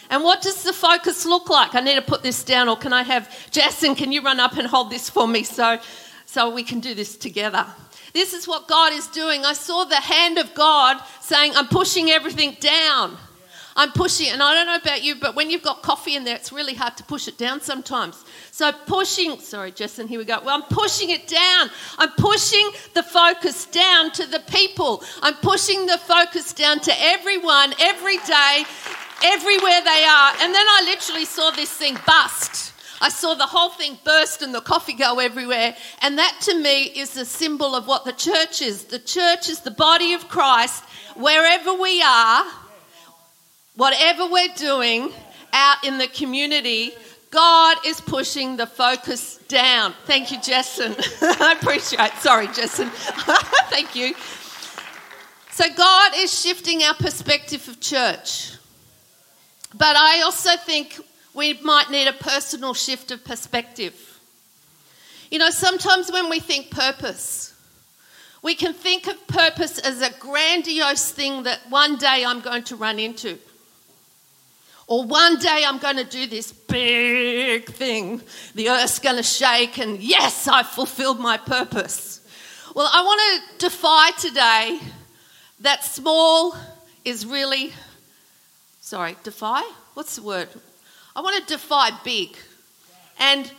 And 0.10 0.24
what 0.24 0.42
does 0.42 0.64
the 0.64 0.74
focus 0.74 1.26
look 1.26 1.50
like? 1.50 1.76
I 1.76 1.80
need 1.80 1.96
to 1.96 2.02
put 2.02 2.24
this 2.24 2.44
down, 2.44 2.68
or 2.68 2.76
can 2.76 2.92
I 2.92 3.04
have 3.04 3.52
Jason? 3.52 3.96
Can 3.96 4.12
you 4.12 4.22
run 4.22 4.40
up 4.40 4.58
and 4.58 4.68
hold 4.68 4.90
this 4.90 5.10
for 5.10 5.28
me 5.28 5.44
so, 5.44 5.80
so 6.26 6.50
we 6.50 6.64
can 6.64 6.80
do 6.80 6.94
this 6.94 7.16
together? 7.16 7.66
This 8.14 8.34
is 8.34 8.48
what 8.48 8.68
God 8.68 8.94
is 8.94 9.08
doing. 9.08 9.46
I 9.46 9.54
saw 9.54 9.84
the 9.86 9.96
hand 9.96 10.38
of 10.38 10.54
God 10.54 11.02
saying, 11.22 11.54
I'm 11.56 11.68
pushing 11.68 12.10
everything 12.10 12.58
down. 12.60 13.18
I'm 13.76 13.94
pushing, 13.94 14.28
and 14.28 14.44
I 14.44 14.54
don't 14.56 14.66
know 14.66 14.76
about 14.76 15.04
you, 15.04 15.16
but 15.16 15.36
when 15.36 15.50
you've 15.50 15.62
got 15.62 15.84
coffee 15.84 16.18
in 16.18 16.26
there, 16.26 16.36
it's 16.36 16.52
really 16.52 16.74
hard 16.74 16.98
to 16.98 17.04
push 17.04 17.30
it 17.30 17.38
down 17.38 17.62
sometimes. 17.62 18.26
So 18.52 18.74
pushing, 18.74 19.40
sorry, 19.40 19.72
Jessen, 19.72 20.08
here 20.08 20.20
we 20.20 20.26
go. 20.26 20.42
Well, 20.44 20.54
I'm 20.54 20.68
pushing 20.70 21.12
it 21.12 21.28
down. 21.28 21.70
I'm 21.98 22.12
pushing 22.18 22.70
the 22.94 23.04
focus 23.04 23.68
down 23.68 24.12
to 24.12 24.26
the 24.26 24.42
people. 24.52 25.02
I'm 25.22 25.36
pushing 25.36 25.86
the 25.86 25.98
focus 25.98 26.52
down 26.52 26.82
to 26.82 26.94
everyone, 27.00 27.74
every 27.80 28.18
day, 28.18 28.66
everywhere 29.24 29.82
they 29.82 30.04
are. 30.04 30.34
And 30.42 30.54
then 30.54 30.66
I 30.68 30.82
literally 30.86 31.26
saw 31.26 31.52
this 31.52 31.72
thing 31.72 31.98
bust. 32.06 32.74
I 33.02 33.10
saw 33.10 33.34
the 33.34 33.46
whole 33.46 33.70
thing 33.70 33.98
burst 34.04 34.42
and 34.42 34.54
the 34.54 34.62
coffee 34.62 34.94
go 34.94 35.20
everywhere. 35.20 35.76
And 36.02 36.18
that 36.18 36.38
to 36.42 36.60
me 36.60 36.84
is 36.84 37.16
a 37.18 37.26
symbol 37.26 37.76
of 37.76 37.88
what 37.88 38.06
the 38.06 38.12
church 38.12 38.62
is. 38.62 38.86
The 38.86 39.00
church 39.00 39.50
is 39.50 39.62
the 39.62 39.72
body 39.72 40.14
of 40.14 40.28
Christ. 40.28 40.84
Wherever 41.16 41.74
we 41.74 42.02
are, 42.02 42.46
whatever 43.76 44.28
we're 44.28 44.54
doing 44.56 45.12
out 45.54 45.84
in 45.86 45.98
the 45.98 46.08
community, 46.08 46.94
God 47.32 47.78
is 47.86 48.02
pushing 48.02 48.58
the 48.58 48.68
focus 48.68 49.38
down. 49.48 49.94
Thank 50.06 50.32
you, 50.32 50.38
Jessen. 50.40 50.96
I 51.42 51.54
appreciate. 51.54 52.12
Sorry, 52.20 52.48
Jessen. 52.48 52.90
Thank 53.70 53.96
you. 53.96 54.14
So 55.52 55.66
God 55.76 56.14
is 56.16 56.42
shifting 56.42 56.84
our 56.84 56.96
perspective 56.96 57.68
of 57.68 57.80
church. 57.80 58.54
But 59.78 59.96
I 59.96 60.22
also 60.22 60.52
think 60.58 61.00
we 61.40 61.54
might 61.64 61.90
need 61.90 62.06
a 62.06 62.14
personal 62.14 62.74
shift 62.74 63.12
of 63.12 63.24
perspective. 63.24 63.96
You 65.32 65.40
know, 65.40 65.52
sometimes 65.52 66.12
when 66.12 66.30
we 66.30 66.42
think 66.42 66.70
purpose, 66.70 67.54
we 68.42 68.56
can 68.56 68.74
think 68.74 69.08
of 69.08 69.26
purpose 69.28 69.80
as 69.80 70.02
a 70.02 70.12
grandiose 70.20 71.12
thing 71.12 71.44
that 71.44 71.60
one 71.70 71.96
day 71.96 72.26
I'm 72.28 72.42
going 72.42 72.64
to 72.64 72.76
run 72.76 73.00
into. 73.00 73.38
Or 74.86 75.06
one 75.06 75.40
day 75.40 75.64
I'm 75.66 75.78
going 75.78 75.96
to 75.96 76.04
do 76.04 76.28
this 76.28 76.52
big 76.52 77.70
thing. 77.70 78.22
The 78.56 78.70
earth's 78.70 79.00
going 79.00 79.16
to 79.16 79.24
shake, 79.24 79.78
and 79.78 80.00
yes, 80.02 80.46
I've 80.46 80.68
fulfilled 80.68 81.22
my 81.22 81.38
purpose. 81.38 82.20
Well, 82.76 82.90
I 82.92 83.02
want 83.02 83.22
to 83.22 83.70
defy 83.70 84.12
today 84.12 84.80
that 85.62 85.86
small 85.86 86.58
is 87.06 87.26
really, 87.26 87.72
sorry, 88.82 89.16
defy? 89.24 89.62
What's 89.94 90.18
the 90.18 90.24
word? 90.24 90.50
I 91.20 91.22
want 91.22 91.36
to 91.46 91.54
defy 91.54 91.92
big 92.06 92.38
and 93.20 93.52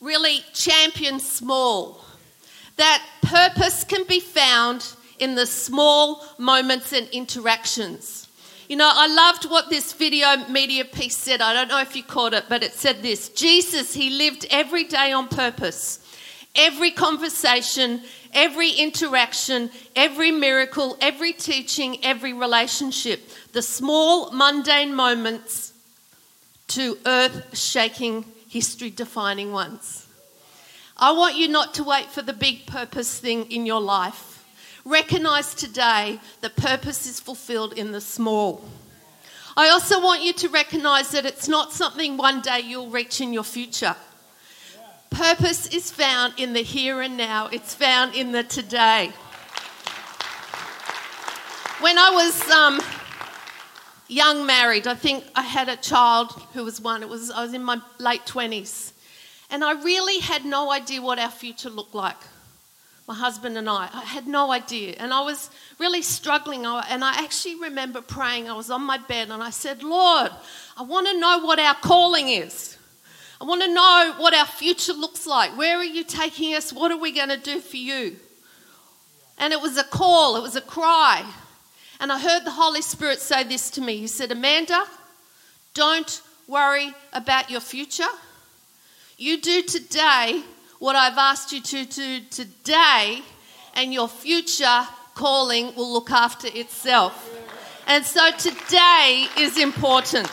really 0.00 0.44
champion 0.54 1.18
small. 1.18 2.04
That 2.76 3.04
purpose 3.20 3.82
can 3.82 4.04
be 4.04 4.20
found 4.20 4.86
in 5.18 5.34
the 5.34 5.44
small 5.44 6.24
moments 6.38 6.92
and 6.92 7.08
interactions. 7.08 8.28
You 8.68 8.76
know, 8.76 8.88
I 8.94 9.08
loved 9.08 9.50
what 9.50 9.70
this 9.70 9.92
video 9.92 10.36
media 10.50 10.84
piece 10.84 11.16
said. 11.16 11.40
I 11.40 11.52
don't 11.52 11.66
know 11.66 11.80
if 11.80 11.96
you 11.96 12.04
caught 12.04 12.32
it, 12.32 12.44
but 12.48 12.62
it 12.62 12.74
said 12.74 13.02
this 13.02 13.28
Jesus, 13.30 13.92
he 13.92 14.10
lived 14.10 14.46
every 14.48 14.84
day 14.84 15.10
on 15.10 15.26
purpose. 15.26 15.98
Every 16.54 16.92
conversation, 16.92 18.02
every 18.32 18.70
interaction, 18.70 19.70
every 19.96 20.30
miracle, 20.30 20.96
every 21.00 21.32
teaching, 21.32 22.04
every 22.04 22.34
relationship, 22.34 23.28
the 23.50 23.62
small 23.62 24.30
mundane 24.30 24.94
moments 24.94 25.70
to 26.70 26.96
earth 27.04 27.56
shaking, 27.56 28.24
history 28.48 28.90
defining 28.90 29.50
ones. 29.50 30.06
I 30.96 31.12
want 31.12 31.36
you 31.36 31.48
not 31.48 31.74
to 31.74 31.84
wait 31.84 32.06
for 32.06 32.22
the 32.22 32.32
big 32.32 32.66
purpose 32.66 33.18
thing 33.18 33.50
in 33.50 33.66
your 33.66 33.80
life. 33.80 34.44
Recognize 34.84 35.54
today 35.54 36.20
that 36.42 36.56
purpose 36.56 37.06
is 37.06 37.18
fulfilled 37.18 37.72
in 37.72 37.90
the 37.90 38.00
small. 38.00 38.64
I 39.56 39.68
also 39.68 40.00
want 40.00 40.22
you 40.22 40.32
to 40.34 40.48
recognize 40.48 41.10
that 41.10 41.26
it's 41.26 41.48
not 41.48 41.72
something 41.72 42.16
one 42.16 42.40
day 42.40 42.60
you'll 42.60 42.90
reach 42.90 43.20
in 43.20 43.32
your 43.32 43.42
future. 43.42 43.96
Purpose 45.10 45.66
is 45.74 45.90
found 45.90 46.34
in 46.36 46.52
the 46.52 46.62
here 46.62 47.00
and 47.00 47.16
now, 47.16 47.48
it's 47.48 47.74
found 47.74 48.14
in 48.14 48.30
the 48.30 48.44
today. 48.44 49.12
When 51.80 51.98
I 51.98 52.10
was 52.10 52.50
um, 52.50 52.80
young 54.10 54.46
married, 54.46 54.86
I 54.86 54.94
think 54.94 55.24
I 55.34 55.42
had 55.42 55.68
a 55.68 55.76
child 55.76 56.32
who 56.52 56.64
was 56.64 56.80
one, 56.80 57.02
it 57.02 57.08
was, 57.08 57.30
I 57.30 57.42
was 57.42 57.54
in 57.54 57.62
my 57.62 57.80
late 57.98 58.24
20s. 58.26 58.92
And 59.50 59.64
I 59.64 59.72
really 59.82 60.20
had 60.20 60.44
no 60.44 60.70
idea 60.70 61.02
what 61.02 61.18
our 61.18 61.30
future 61.30 61.70
looked 61.70 61.94
like 61.94 62.16
my 63.10 63.16
husband 63.16 63.58
and 63.58 63.68
I. 63.68 63.88
I 63.92 64.04
had 64.04 64.28
no 64.28 64.52
idea. 64.52 64.94
And 64.96 65.12
I 65.12 65.22
was 65.22 65.50
really 65.80 66.00
struggling. 66.00 66.64
And 66.64 67.02
I 67.02 67.14
actually 67.24 67.56
remember 67.56 68.00
praying. 68.00 68.48
I 68.48 68.52
was 68.52 68.70
on 68.70 68.82
my 68.82 68.98
bed 68.98 69.30
and 69.30 69.42
I 69.42 69.50
said, 69.50 69.82
Lord, 69.82 70.30
I 70.76 70.84
want 70.84 71.08
to 71.08 71.18
know 71.18 71.40
what 71.40 71.58
our 71.58 71.74
calling 71.74 72.28
is. 72.28 72.78
I 73.40 73.44
want 73.46 73.62
to 73.62 73.74
know 73.74 74.14
what 74.18 74.32
our 74.32 74.46
future 74.46 74.92
looks 74.92 75.26
like. 75.26 75.58
Where 75.58 75.76
are 75.78 75.84
you 75.84 76.04
taking 76.04 76.54
us? 76.54 76.72
What 76.72 76.92
are 76.92 76.98
we 76.98 77.10
going 77.10 77.30
to 77.30 77.36
do 77.36 77.58
for 77.58 77.78
you? 77.78 78.14
And 79.38 79.52
it 79.52 79.60
was 79.60 79.76
a 79.76 79.82
call, 79.82 80.36
it 80.36 80.42
was 80.42 80.54
a 80.54 80.60
cry. 80.60 81.28
And 82.00 82.10
I 82.10 82.18
heard 82.18 82.46
the 82.46 82.50
Holy 82.50 82.80
Spirit 82.80 83.20
say 83.20 83.44
this 83.44 83.70
to 83.72 83.82
me. 83.82 83.98
He 83.98 84.06
said, 84.06 84.32
Amanda, 84.32 84.84
don't 85.74 86.22
worry 86.48 86.94
about 87.12 87.50
your 87.50 87.60
future. 87.60 88.08
You 89.18 89.38
do 89.38 89.60
today 89.62 90.42
what 90.78 90.96
I've 90.96 91.18
asked 91.18 91.52
you 91.52 91.60
to 91.60 91.84
do 91.84 92.20
today, 92.30 93.20
and 93.74 93.92
your 93.92 94.08
future 94.08 94.86
calling 95.14 95.74
will 95.76 95.92
look 95.92 96.10
after 96.10 96.48
itself. 96.48 97.28
And 97.86 98.02
so 98.06 98.30
today 98.30 99.26
is 99.36 99.58
important. 99.58 100.30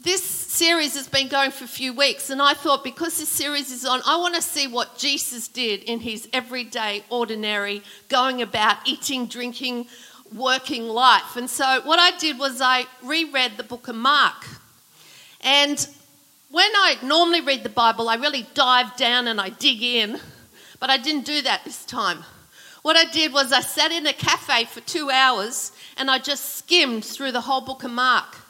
This 0.00 0.43
series 0.54 0.94
has 0.94 1.08
been 1.08 1.26
going 1.26 1.50
for 1.50 1.64
a 1.64 1.68
few 1.68 1.92
weeks, 1.92 2.30
and 2.30 2.40
I 2.40 2.54
thought 2.54 2.84
because 2.84 3.18
this 3.18 3.28
series 3.28 3.72
is 3.72 3.84
on, 3.84 4.00
I 4.06 4.16
want 4.18 4.36
to 4.36 4.42
see 4.42 4.68
what 4.68 4.96
Jesus 4.96 5.48
did 5.48 5.82
in 5.82 5.98
his 5.98 6.28
everyday, 6.32 7.02
ordinary, 7.10 7.82
going 8.08 8.40
about, 8.40 8.76
eating, 8.86 9.26
drinking, 9.26 9.88
working 10.32 10.86
life. 10.86 11.34
And 11.34 11.50
so 11.50 11.80
what 11.82 11.98
I 11.98 12.16
did 12.18 12.38
was 12.38 12.60
I 12.60 12.84
reread 13.02 13.56
the 13.56 13.64
book 13.64 13.88
of 13.88 13.96
Mark. 13.96 14.46
And 15.40 15.84
when 16.52 16.70
I 16.76 16.98
normally 17.02 17.40
read 17.40 17.64
the 17.64 17.68
Bible, 17.68 18.08
I 18.08 18.14
really 18.14 18.46
dive 18.54 18.96
down 18.96 19.26
and 19.26 19.40
I 19.40 19.48
dig 19.48 19.82
in, 19.82 20.20
but 20.78 20.88
I 20.88 20.98
didn't 20.98 21.26
do 21.26 21.42
that 21.42 21.64
this 21.64 21.84
time. 21.84 22.18
What 22.82 22.94
I 22.94 23.06
did 23.06 23.32
was 23.32 23.52
I 23.52 23.60
sat 23.60 23.90
in 23.90 24.06
a 24.06 24.12
cafe 24.12 24.66
for 24.66 24.82
two 24.82 25.10
hours 25.10 25.72
and 25.96 26.08
I 26.08 26.20
just 26.20 26.54
skimmed 26.54 27.04
through 27.04 27.32
the 27.32 27.40
whole 27.40 27.60
book 27.60 27.82
of 27.82 27.90
Mark. 27.90 28.43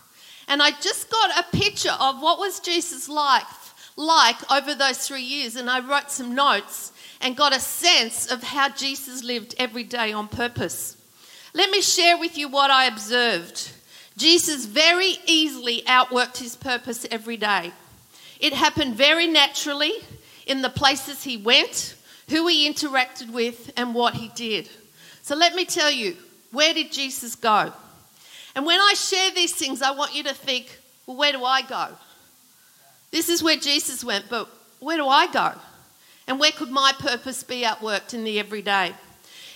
And 0.49 0.63
I 0.63 0.71
just 0.73 1.11
got 1.11 1.39
a 1.39 1.57
picture 1.57 1.97
of 1.99 2.21
what 2.21 2.39
was 2.39 2.61
Jesus' 2.61 3.09
life 3.09 3.93
like 3.97 4.51
over 4.51 4.75
those 4.75 5.07
three 5.07 5.23
years. 5.23 5.57
And 5.57 5.71
I 5.71 5.81
wrote 5.81 6.11
some 6.11 6.35
notes 6.35 6.93
and 7.21 7.37
got 7.37 7.57
a 7.57 7.61
sense 7.61 8.31
of 8.31 8.43
how 8.43 8.69
Jesus 8.69 9.23
lived 9.23 9.55
every 9.59 9.85
day 9.85 10.13
on 10.13 10.29
purpose. 10.29 10.97
Let 11.55 11.71
me 11.71 11.81
share 11.81 12.19
with 12.19 12.37
you 12.37 12.49
what 12.49 12.71
I 12.71 12.87
observed. 12.87 13.71
Jesus 14.17 14.67
very 14.67 15.19
easily 15.27 15.83
outworked 15.87 16.39
his 16.39 16.57
purpose 16.57 17.07
every 17.11 17.37
day. 17.37 17.73
It 18.41 18.53
happened 18.53 18.95
very 18.97 19.27
naturally 19.27 19.93
in 20.47 20.63
the 20.63 20.69
places 20.69 21.25
he 21.25 21.37
went, 21.37 21.95
who 22.29 22.47
he 22.47 22.71
interacted 22.71 23.31
with, 23.31 23.73
and 23.77 23.95
what 23.95 24.15
he 24.15 24.29
did. 24.35 24.69
So 25.23 25.35
let 25.35 25.55
me 25.55 25.65
tell 25.65 25.91
you, 25.91 26.17
where 26.53 26.75
did 26.75 26.93
Jesus 26.93 27.35
go? 27.35 27.73
And 28.55 28.65
when 28.65 28.81
I 28.81 28.95
share 28.95 29.31
these 29.33 29.55
things, 29.55 29.83
I 29.83 29.91
want 29.91 30.15
you 30.15 30.23
to 30.25 30.35
think, 30.35 30.79
well, 31.07 31.17
where 31.17 31.33
do 31.33 31.45
I 31.45 31.63
go? 31.63 31.89
This 33.11 33.29
is 33.29 33.43
where 33.43 33.57
Jesus 33.57 34.05
went, 34.05 34.27
but 34.29 34.49
where 34.81 34.97
do 34.97 35.07
I 35.07 35.27
go? 35.27 35.53
And 36.27 36.41
where 36.41 36.53
could 36.53 36.71
my 36.71 36.93
purpose 36.99 37.43
be 37.43 37.63
outworked 37.63 38.15
in 38.15 38.25
the 38.25 38.39
everyday? 38.39 38.95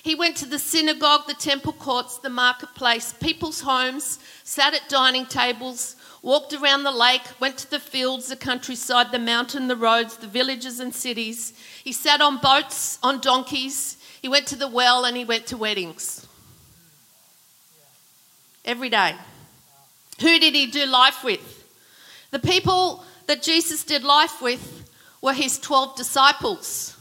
He 0.02 0.14
went 0.14 0.36
to 0.36 0.46
the 0.46 0.58
synagogue, 0.58 1.26
the 1.26 1.34
temple 1.34 1.72
courts, 1.72 2.18
the 2.18 2.30
marketplace, 2.30 3.12
people's 3.12 3.60
homes, 3.60 4.18
sat 4.44 4.74
at 4.74 4.88
dining 4.88 5.26
tables, 5.26 5.96
walked 6.22 6.52
around 6.52 6.84
the 6.84 6.92
lake, 6.92 7.22
went 7.40 7.58
to 7.58 7.70
the 7.70 7.80
fields, 7.80 8.28
the 8.28 8.36
countryside, 8.36 9.12
the 9.12 9.18
mountain, 9.18 9.68
the 9.68 9.76
roads, 9.76 10.16
the 10.16 10.26
villages 10.26 10.80
and 10.80 10.94
cities. 10.94 11.52
He 11.82 11.92
sat 11.92 12.20
on 12.20 12.38
boats, 12.38 12.98
on 13.02 13.20
donkeys. 13.20 13.96
He 14.22 14.28
went 14.28 14.46
to 14.48 14.56
the 14.56 14.68
well 14.68 15.04
and 15.04 15.16
he 15.16 15.24
went 15.24 15.46
to 15.46 15.56
weddings. 15.56 16.27
Every 18.68 18.88
day. 18.88 19.16
Who 20.20 20.38
did 20.38 20.54
he 20.54 20.66
do 20.66 20.86
life 20.86 21.24
with? 21.24 21.64
The 22.30 22.38
people 22.38 23.02
that 23.26 23.42
Jesus 23.42 23.82
did 23.82 24.04
life 24.04 24.40
with 24.40 24.88
were 25.20 25.32
his 25.32 25.58
12 25.58 25.96
disciples. 25.96 26.96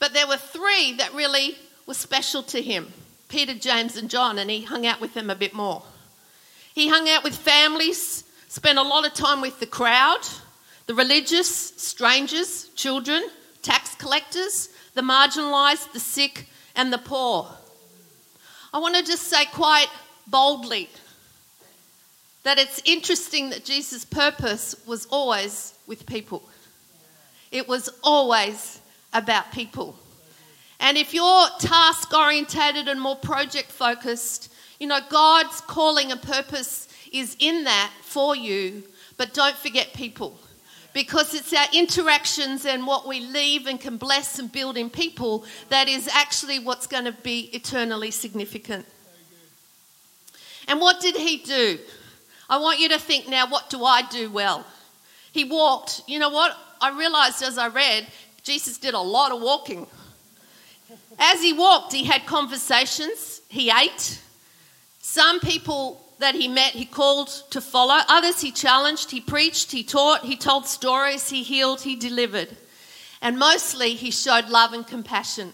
But 0.00 0.12
there 0.12 0.26
were 0.26 0.36
three 0.36 0.94
that 0.94 1.14
really 1.14 1.56
were 1.86 1.94
special 1.94 2.42
to 2.44 2.60
him 2.60 2.92
Peter, 3.28 3.54
James, 3.54 3.96
and 3.96 4.10
John, 4.10 4.38
and 4.38 4.50
he 4.50 4.62
hung 4.62 4.86
out 4.86 5.00
with 5.00 5.14
them 5.14 5.30
a 5.30 5.36
bit 5.36 5.54
more. 5.54 5.84
He 6.74 6.88
hung 6.88 7.08
out 7.08 7.22
with 7.22 7.36
families 7.36 8.24
Spent 8.56 8.78
a 8.78 8.82
lot 8.82 9.06
of 9.06 9.12
time 9.12 9.42
with 9.42 9.60
the 9.60 9.66
crowd, 9.66 10.20
the 10.86 10.94
religious, 10.94 11.74
strangers, 11.76 12.68
children, 12.74 13.22
tax 13.60 13.94
collectors, 13.96 14.70
the 14.94 15.02
marginalised, 15.02 15.92
the 15.92 16.00
sick, 16.00 16.48
and 16.74 16.90
the 16.90 16.96
poor. 16.96 17.50
I 18.72 18.78
want 18.78 18.94
to 18.96 19.02
just 19.02 19.24
say 19.24 19.44
quite 19.52 19.88
boldly 20.26 20.88
that 22.46 22.58
it's 22.60 22.80
interesting 22.84 23.50
that 23.50 23.64
Jesus' 23.64 24.04
purpose 24.04 24.76
was 24.86 25.06
always 25.06 25.74
with 25.88 26.06
people. 26.06 26.48
It 27.50 27.66
was 27.66 27.88
always 28.04 28.80
about 29.12 29.50
people. 29.50 29.96
And 30.78 30.96
if 30.96 31.12
you're 31.12 31.48
task 31.58 32.14
orientated 32.14 32.86
and 32.86 33.00
more 33.00 33.16
project 33.16 33.72
focused, 33.72 34.52
you 34.78 34.86
know, 34.86 35.00
God's 35.08 35.60
calling 35.62 36.12
and 36.12 36.22
purpose 36.22 36.86
is 37.12 37.36
in 37.40 37.64
that 37.64 37.92
for 38.02 38.36
you, 38.36 38.84
but 39.16 39.34
don't 39.34 39.56
forget 39.56 39.92
people. 39.94 40.38
Because 40.92 41.34
it's 41.34 41.52
our 41.52 41.66
interactions 41.72 42.64
and 42.64 42.86
what 42.86 43.08
we 43.08 43.20
leave 43.20 43.66
and 43.66 43.80
can 43.80 43.96
bless 43.96 44.38
and 44.38 44.52
build 44.52 44.76
in 44.76 44.88
people 44.88 45.44
that 45.68 45.88
is 45.88 46.08
actually 46.12 46.60
what's 46.60 46.86
going 46.86 47.06
to 47.06 47.12
be 47.12 47.50
eternally 47.52 48.10
significant. 48.10 48.86
And 50.68 50.80
what 50.80 51.00
did 51.00 51.16
he 51.16 51.38
do? 51.38 51.78
I 52.48 52.58
want 52.58 52.78
you 52.80 52.88
to 52.90 52.98
think 52.98 53.28
now, 53.28 53.48
what 53.48 53.70
do 53.70 53.84
I 53.84 54.02
do 54.02 54.30
well? 54.30 54.64
He 55.32 55.44
walked. 55.44 56.02
You 56.06 56.18
know 56.18 56.30
what? 56.30 56.56
I 56.80 56.96
realized 56.96 57.42
as 57.42 57.58
I 57.58 57.68
read, 57.68 58.06
Jesus 58.42 58.78
did 58.78 58.94
a 58.94 59.00
lot 59.00 59.32
of 59.32 59.40
walking. 59.40 59.86
As 61.18 61.42
he 61.42 61.52
walked, 61.52 61.92
he 61.92 62.04
had 62.04 62.26
conversations, 62.26 63.40
he 63.48 63.70
ate. 63.70 64.20
Some 65.00 65.40
people 65.40 66.04
that 66.18 66.34
he 66.34 66.48
met, 66.48 66.72
he 66.72 66.84
called 66.84 67.28
to 67.50 67.60
follow. 67.60 67.98
Others 68.08 68.40
he 68.40 68.50
challenged, 68.50 69.10
he 69.10 69.20
preached, 69.20 69.72
he 69.72 69.82
taught, 69.82 70.24
he 70.24 70.36
told 70.36 70.66
stories, 70.66 71.28
he 71.28 71.42
healed, 71.42 71.80
he 71.80 71.96
delivered. 71.96 72.56
And 73.20 73.38
mostly 73.38 73.94
he 73.94 74.10
showed 74.10 74.48
love 74.48 74.72
and 74.72 74.86
compassion. 74.86 75.52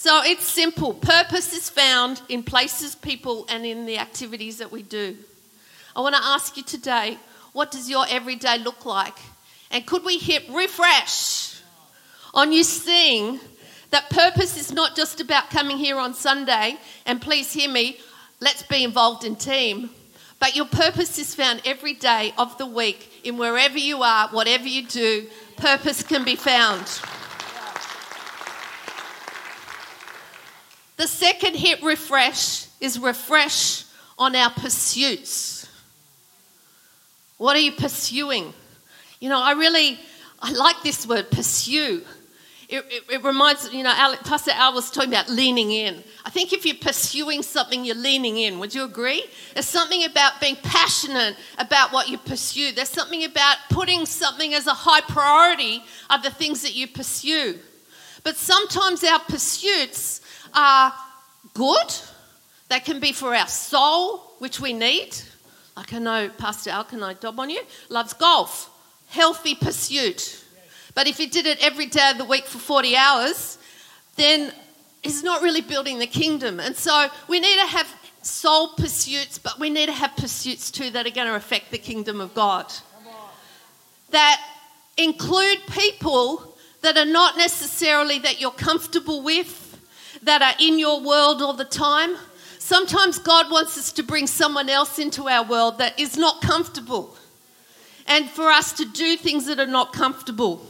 So 0.00 0.22
it's 0.22 0.46
simple. 0.46 0.94
Purpose 0.94 1.52
is 1.52 1.68
found 1.68 2.22
in 2.28 2.44
places, 2.44 2.94
people, 2.94 3.46
and 3.48 3.66
in 3.66 3.84
the 3.84 3.98
activities 3.98 4.58
that 4.58 4.70
we 4.70 4.84
do. 4.84 5.16
I 5.96 6.02
want 6.02 6.14
to 6.14 6.22
ask 6.22 6.56
you 6.56 6.62
today 6.62 7.18
what 7.52 7.72
does 7.72 7.90
your 7.90 8.06
everyday 8.08 8.58
look 8.58 8.86
like? 8.86 9.16
And 9.72 9.84
could 9.84 10.04
we 10.04 10.18
hit 10.18 10.44
refresh 10.50 11.60
on 12.32 12.52
you 12.52 12.62
seeing 12.62 13.40
that 13.90 14.08
purpose 14.08 14.56
is 14.56 14.72
not 14.72 14.94
just 14.94 15.20
about 15.20 15.50
coming 15.50 15.78
here 15.78 15.98
on 15.98 16.14
Sunday, 16.14 16.76
and 17.04 17.20
please 17.20 17.52
hear 17.52 17.68
me, 17.68 17.98
let's 18.38 18.62
be 18.62 18.84
involved 18.84 19.24
in 19.24 19.34
team. 19.34 19.90
But 20.38 20.54
your 20.54 20.66
purpose 20.66 21.18
is 21.18 21.34
found 21.34 21.60
every 21.64 21.94
day 21.94 22.32
of 22.38 22.56
the 22.56 22.66
week 22.66 23.22
in 23.24 23.36
wherever 23.36 23.78
you 23.78 24.04
are, 24.04 24.28
whatever 24.28 24.68
you 24.68 24.86
do, 24.86 25.26
purpose 25.56 26.04
can 26.04 26.22
be 26.22 26.36
found. 26.36 26.86
The 30.98 31.06
second 31.06 31.54
hit 31.54 31.80
refresh 31.82 32.66
is 32.80 32.98
refresh 32.98 33.84
on 34.18 34.34
our 34.34 34.50
pursuits. 34.50 35.68
What 37.38 37.56
are 37.56 37.60
you 37.60 37.70
pursuing? 37.70 38.52
You 39.20 39.28
know, 39.28 39.40
I 39.40 39.52
really 39.52 40.00
I 40.40 40.52
like 40.52 40.82
this 40.82 41.06
word 41.06 41.30
pursue. 41.30 42.02
It, 42.68 42.84
it, 42.90 43.02
it, 43.10 43.24
reminds, 43.24 43.72
you 43.72 43.82
know, 43.82 43.94
Pastor 44.24 44.50
Al 44.50 44.74
was 44.74 44.90
talking 44.90 45.08
about 45.08 45.30
leaning 45.30 45.70
in. 45.70 46.02
I 46.26 46.30
think 46.30 46.52
if 46.52 46.66
you're 46.66 46.74
pursuing 46.74 47.42
something, 47.42 47.82
you're 47.82 47.94
leaning 47.94 48.36
in. 48.36 48.58
Would 48.58 48.74
you 48.74 48.84
agree? 48.84 49.24
There's 49.54 49.66
something 49.66 50.04
about 50.04 50.38
being 50.38 50.56
passionate 50.56 51.36
about 51.56 51.92
what 51.92 52.10
you 52.10 52.18
pursue. 52.18 52.72
There's 52.72 52.90
something 52.90 53.24
about 53.24 53.56
putting 53.70 54.04
something 54.04 54.52
as 54.52 54.66
a 54.66 54.74
high 54.74 55.00
priority 55.00 55.82
of 56.10 56.22
the 56.22 56.30
things 56.30 56.60
that 56.62 56.74
you 56.74 56.88
pursue. 56.88 57.58
But 58.24 58.36
sometimes 58.36 59.04
our 59.04 59.20
pursuits 59.20 60.20
are 60.54 60.92
good. 61.54 61.94
They 62.68 62.80
can 62.80 63.00
be 63.00 63.12
for 63.12 63.34
our 63.34 63.48
soul, 63.48 64.18
which 64.38 64.60
we 64.60 64.72
need. 64.72 65.16
Like 65.76 65.92
I 65.92 65.98
know 65.98 66.28
Pastor 66.28 66.70
Al, 66.70 66.84
can 66.84 67.02
I 67.02 67.14
dob 67.14 67.38
on 67.38 67.50
you? 67.50 67.62
Loves 67.88 68.12
golf. 68.12 68.70
Healthy 69.08 69.54
pursuit. 69.54 70.44
But 70.94 71.06
if 71.06 71.16
he 71.16 71.26
did 71.26 71.46
it 71.46 71.64
every 71.64 71.86
day 71.86 72.10
of 72.10 72.18
the 72.18 72.24
week 72.24 72.44
for 72.44 72.58
40 72.58 72.96
hours, 72.96 73.58
then 74.16 74.52
he's 75.02 75.22
not 75.22 75.42
really 75.42 75.60
building 75.60 75.98
the 75.98 76.06
kingdom. 76.06 76.60
And 76.60 76.76
so 76.76 77.08
we 77.28 77.40
need 77.40 77.56
to 77.60 77.66
have 77.66 77.86
soul 78.22 78.70
pursuits, 78.76 79.38
but 79.38 79.58
we 79.58 79.70
need 79.70 79.86
to 79.86 79.92
have 79.92 80.16
pursuits 80.16 80.70
too 80.70 80.90
that 80.90 81.06
are 81.06 81.10
going 81.10 81.28
to 81.28 81.36
affect 81.36 81.70
the 81.70 81.78
kingdom 81.78 82.20
of 82.20 82.34
God. 82.34 82.72
That 84.10 84.40
include 84.96 85.60
people 85.70 86.56
that 86.82 86.96
are 86.96 87.04
not 87.04 87.36
necessarily 87.36 88.18
that 88.20 88.40
you're 88.40 88.50
comfortable 88.50 89.22
with, 89.22 89.78
that 90.22 90.42
are 90.42 90.54
in 90.60 90.78
your 90.78 91.00
world 91.00 91.42
all 91.42 91.54
the 91.54 91.64
time. 91.64 92.16
Sometimes 92.58 93.18
God 93.18 93.50
wants 93.50 93.78
us 93.78 93.92
to 93.92 94.02
bring 94.02 94.26
someone 94.26 94.68
else 94.68 94.98
into 94.98 95.28
our 95.28 95.44
world 95.44 95.78
that 95.78 95.98
is 95.98 96.16
not 96.16 96.42
comfortable 96.42 97.16
and 98.06 98.28
for 98.28 98.48
us 98.48 98.72
to 98.74 98.84
do 98.84 99.16
things 99.16 99.46
that 99.46 99.58
are 99.58 99.66
not 99.66 99.92
comfortable. 99.92 100.66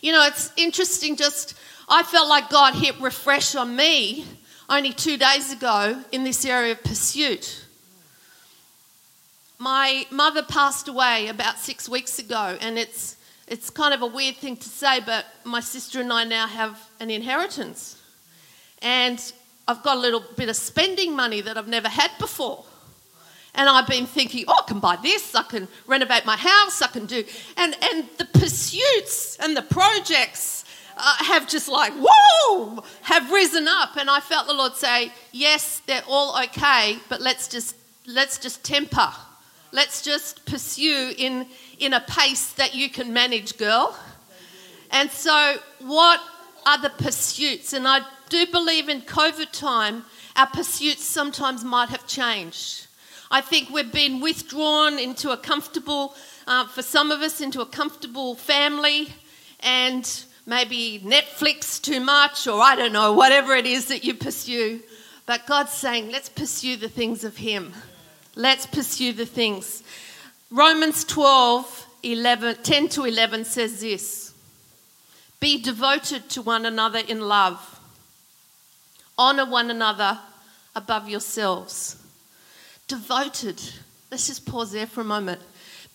You 0.00 0.12
know, 0.12 0.24
it's 0.26 0.52
interesting, 0.56 1.16
just 1.16 1.54
I 1.88 2.02
felt 2.02 2.28
like 2.28 2.50
God 2.50 2.74
hit 2.74 3.00
refresh 3.00 3.54
on 3.54 3.74
me 3.74 4.24
only 4.68 4.92
two 4.92 5.16
days 5.16 5.52
ago 5.52 6.02
in 6.12 6.24
this 6.24 6.44
area 6.44 6.72
of 6.72 6.84
pursuit. 6.84 7.64
My 9.58 10.06
mother 10.10 10.42
passed 10.42 10.86
away 10.86 11.28
about 11.28 11.58
six 11.58 11.88
weeks 11.88 12.18
ago, 12.18 12.56
and 12.60 12.78
it's, 12.78 13.16
it's 13.50 13.70
kind 13.70 13.94
of 13.94 14.02
a 14.02 14.06
weird 14.06 14.36
thing 14.36 14.56
to 14.56 14.68
say, 14.68 15.00
but 15.00 15.26
my 15.44 15.60
sister 15.60 16.00
and 16.00 16.12
I 16.12 16.24
now 16.24 16.46
have 16.46 16.78
an 17.00 17.10
inheritance. 17.10 18.00
And 18.82 19.20
I've 19.66 19.82
got 19.82 19.96
a 19.96 20.00
little 20.00 20.22
bit 20.36 20.48
of 20.48 20.56
spending 20.56 21.14
money 21.14 21.40
that 21.40 21.56
I've 21.58 21.68
never 21.68 21.88
had 21.88 22.10
before. 22.18 22.64
And 23.54 23.68
I've 23.68 23.88
been 23.88 24.06
thinking, 24.06 24.44
oh, 24.46 24.62
I 24.64 24.68
can 24.68 24.78
buy 24.78 24.96
this, 25.02 25.34
I 25.34 25.42
can 25.42 25.66
renovate 25.86 26.24
my 26.24 26.36
house, 26.36 26.80
I 26.80 26.86
can 26.86 27.06
do. 27.06 27.24
And, 27.56 27.76
and 27.82 28.08
the 28.18 28.26
pursuits 28.26 29.36
and 29.40 29.56
the 29.56 29.62
projects 29.62 30.64
uh, 30.96 31.24
have 31.24 31.48
just 31.48 31.68
like, 31.68 31.92
whoa, 31.98 32.84
have 33.02 33.30
risen 33.32 33.66
up. 33.66 33.96
And 33.96 34.08
I 34.08 34.20
felt 34.20 34.46
the 34.46 34.54
Lord 34.54 34.74
say, 34.74 35.12
yes, 35.32 35.82
they're 35.86 36.02
all 36.08 36.40
okay, 36.44 36.98
but 37.08 37.20
let's 37.20 37.48
just, 37.48 37.74
let's 38.06 38.38
just 38.38 38.62
temper. 38.64 39.10
Let's 39.72 40.02
just 40.02 40.46
pursue 40.46 41.12
in, 41.18 41.46
in 41.78 41.92
a 41.92 42.00
pace 42.00 42.52
that 42.54 42.74
you 42.74 42.90
can 42.90 43.12
manage, 43.12 43.56
girl. 43.56 43.96
And 44.90 45.10
so, 45.10 45.56
what 45.80 46.20
are 46.66 46.80
the 46.80 46.90
pursuits? 46.90 47.72
And 47.72 47.86
I 47.86 48.00
do 48.28 48.46
believe 48.46 48.88
in 48.88 49.02
COVID 49.02 49.52
time, 49.52 50.04
our 50.36 50.46
pursuits 50.46 51.04
sometimes 51.04 51.64
might 51.64 51.88
have 51.88 52.06
changed. 52.06 52.86
I 53.30 53.40
think 53.40 53.70
we've 53.70 53.92
been 53.92 54.20
withdrawn 54.20 54.98
into 54.98 55.30
a 55.30 55.36
comfortable, 55.36 56.14
uh, 56.46 56.66
for 56.68 56.82
some 56.82 57.10
of 57.10 57.20
us, 57.20 57.40
into 57.40 57.60
a 57.60 57.66
comfortable 57.66 58.34
family 58.34 59.08
and 59.60 60.24
maybe 60.46 61.00
Netflix 61.04 61.80
too 61.80 62.00
much, 62.00 62.46
or 62.46 62.60
I 62.60 62.74
don't 62.74 62.92
know, 62.92 63.12
whatever 63.12 63.54
it 63.54 63.66
is 63.66 63.86
that 63.88 64.04
you 64.04 64.14
pursue. 64.14 64.80
But 65.26 65.46
God's 65.46 65.72
saying, 65.72 66.10
let's 66.10 66.30
pursue 66.30 66.76
the 66.76 66.88
things 66.88 67.22
of 67.22 67.36
Him. 67.36 67.74
Let's 68.34 68.66
pursue 68.66 69.12
the 69.12 69.26
things. 69.26 69.82
Romans 70.50 71.04
12, 71.04 71.86
11, 72.02 72.56
10 72.62 72.88
to 72.88 73.04
11 73.04 73.44
says 73.44 73.80
this 73.80 74.34
Be 75.40 75.60
devoted 75.60 76.28
to 76.30 76.42
one 76.42 76.64
another 76.66 77.00
in 77.00 77.20
love 77.20 77.78
Honor 79.18 79.44
one 79.44 79.70
another 79.70 80.16
above 80.76 81.08
yourselves. 81.08 81.96
Devoted. 82.86 83.60
Let's 84.10 84.28
just 84.28 84.46
pause 84.46 84.70
there 84.70 84.86
for 84.86 85.00
a 85.00 85.04
moment. 85.04 85.40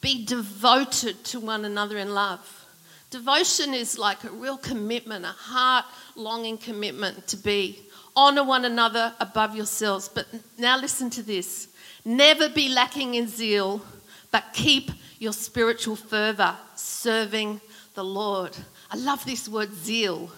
Be 0.02 0.26
devoted 0.26 1.24
to 1.26 1.40
one 1.40 1.64
another 1.64 1.98
in 1.98 2.14
love. 2.14 2.66
Devotion 3.10 3.74
is 3.74 3.98
like 3.98 4.24
a 4.26 4.30
real 4.30 4.58
commitment, 4.58 5.24
a 5.24 5.30
heart 5.30 5.86
longing 6.16 6.58
commitment 6.58 7.26
to 7.28 7.38
be. 7.38 7.80
Honor 8.16 8.44
one 8.44 8.66
another 8.66 9.14
above 9.22 9.56
yourselves. 9.56 10.10
But 10.10 10.28
now 10.58 10.78
listen 10.78 11.10
to 11.12 11.24
this 11.24 11.70
never 12.06 12.50
be 12.50 12.68
lacking 12.68 13.16
in 13.16 13.30
zeal, 13.30 13.82
but 14.34 14.52
keep 14.52 14.90
your 15.20 15.32
spiritual 15.32 15.96
fervor 15.96 16.58
serving 16.76 17.62
the 17.94 18.04
Lord. 18.04 18.58
I 18.90 18.98
love 18.98 19.24
this 19.26 19.48
word 19.48 19.72
zeal. 19.72 20.32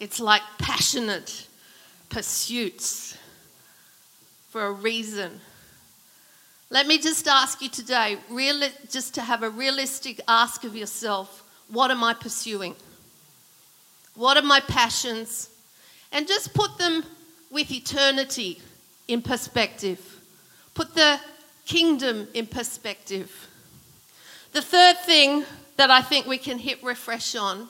It's 0.00 0.18
like 0.18 0.40
passionate, 0.58 1.46
pursuits 2.08 3.18
for 4.48 4.64
a 4.64 4.72
reason. 4.72 5.38
Let 6.70 6.86
me 6.86 6.96
just 6.96 7.28
ask 7.28 7.60
you 7.60 7.68
today, 7.68 8.16
really, 8.30 8.68
just 8.90 9.12
to 9.16 9.20
have 9.20 9.42
a 9.42 9.50
realistic 9.50 10.18
ask 10.26 10.64
of 10.64 10.74
yourself 10.74 11.40
what 11.68 11.90
am 11.90 12.02
I 12.02 12.14
pursuing? 12.14 12.74
What 14.14 14.38
are 14.38 14.42
my 14.42 14.60
passions? 14.60 15.50
And 16.10 16.26
just 16.26 16.54
put 16.54 16.78
them 16.78 17.04
with 17.50 17.70
eternity 17.70 18.62
in 19.08 19.20
perspective. 19.20 20.00
Put 20.74 20.94
the 20.94 21.20
kingdom 21.66 22.28
in 22.34 22.46
perspective. 22.46 23.48
The 24.52 24.62
third 24.62 24.98
thing 24.98 25.44
that 25.76 25.90
I 25.90 26.02
think 26.02 26.26
we 26.26 26.38
can 26.38 26.58
hit 26.58 26.82
refresh 26.82 27.34
on 27.34 27.68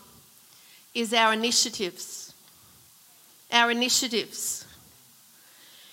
is 0.94 1.14
our 1.14 1.32
initiatives 1.32 2.22
our 3.52 3.70
initiatives. 3.70 4.66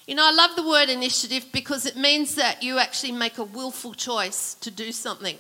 You 0.07 0.15
know, 0.15 0.25
I 0.25 0.31
love 0.31 0.55
the 0.55 0.67
word 0.67 0.89
initiative 0.89 1.45
because 1.51 1.85
it 1.85 1.95
means 1.95 2.35
that 2.35 2.63
you 2.63 2.79
actually 2.79 3.11
make 3.11 3.37
a 3.37 3.43
willful 3.43 3.93
choice 3.93 4.55
to 4.55 4.71
do 4.71 4.91
something. 4.91 5.37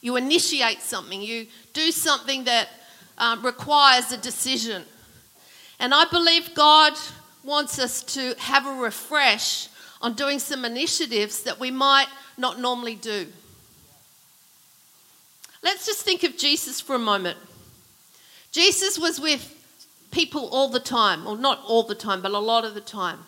You 0.00 0.14
initiate 0.16 0.82
something, 0.82 1.20
you 1.20 1.46
do 1.72 1.90
something 1.90 2.44
that 2.44 2.68
um, 3.16 3.44
requires 3.44 4.12
a 4.12 4.16
decision. 4.16 4.84
And 5.80 5.92
I 5.92 6.04
believe 6.04 6.54
God 6.54 6.92
wants 7.42 7.80
us 7.80 8.02
to 8.04 8.34
have 8.38 8.66
a 8.66 8.74
refresh 8.74 9.68
on 10.00 10.14
doing 10.14 10.38
some 10.38 10.64
initiatives 10.64 11.42
that 11.42 11.58
we 11.58 11.70
might 11.70 12.08
not 12.36 12.60
normally 12.60 12.94
do. 12.94 13.26
Let's 15.62 15.86
just 15.86 16.02
think 16.02 16.22
of 16.22 16.36
Jesus 16.36 16.80
for 16.80 16.94
a 16.94 17.00
moment. 17.00 17.38
Jesus 18.52 18.98
was 18.98 19.20
with 19.20 19.54
people 20.10 20.48
all 20.48 20.68
the 20.68 20.80
time, 20.80 21.26
or 21.26 21.36
not 21.36 21.60
all 21.66 21.82
the 21.82 21.94
time, 21.94 22.22
but 22.22 22.32
a 22.32 22.38
lot 22.38 22.64
of 22.64 22.74
the 22.74 22.80
time. 22.80 23.18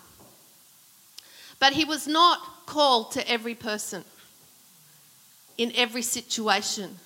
But 1.58 1.74
he 1.74 1.84
was 1.84 2.06
not 2.06 2.66
called 2.66 3.12
to 3.12 3.30
every 3.30 3.54
person 3.54 4.04
in 5.58 5.72
every 5.74 6.02
situation. 6.02 6.96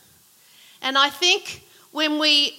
And 0.81 0.97
I 0.97 1.11
think 1.11 1.65
when 1.91 2.19
we 2.19 2.55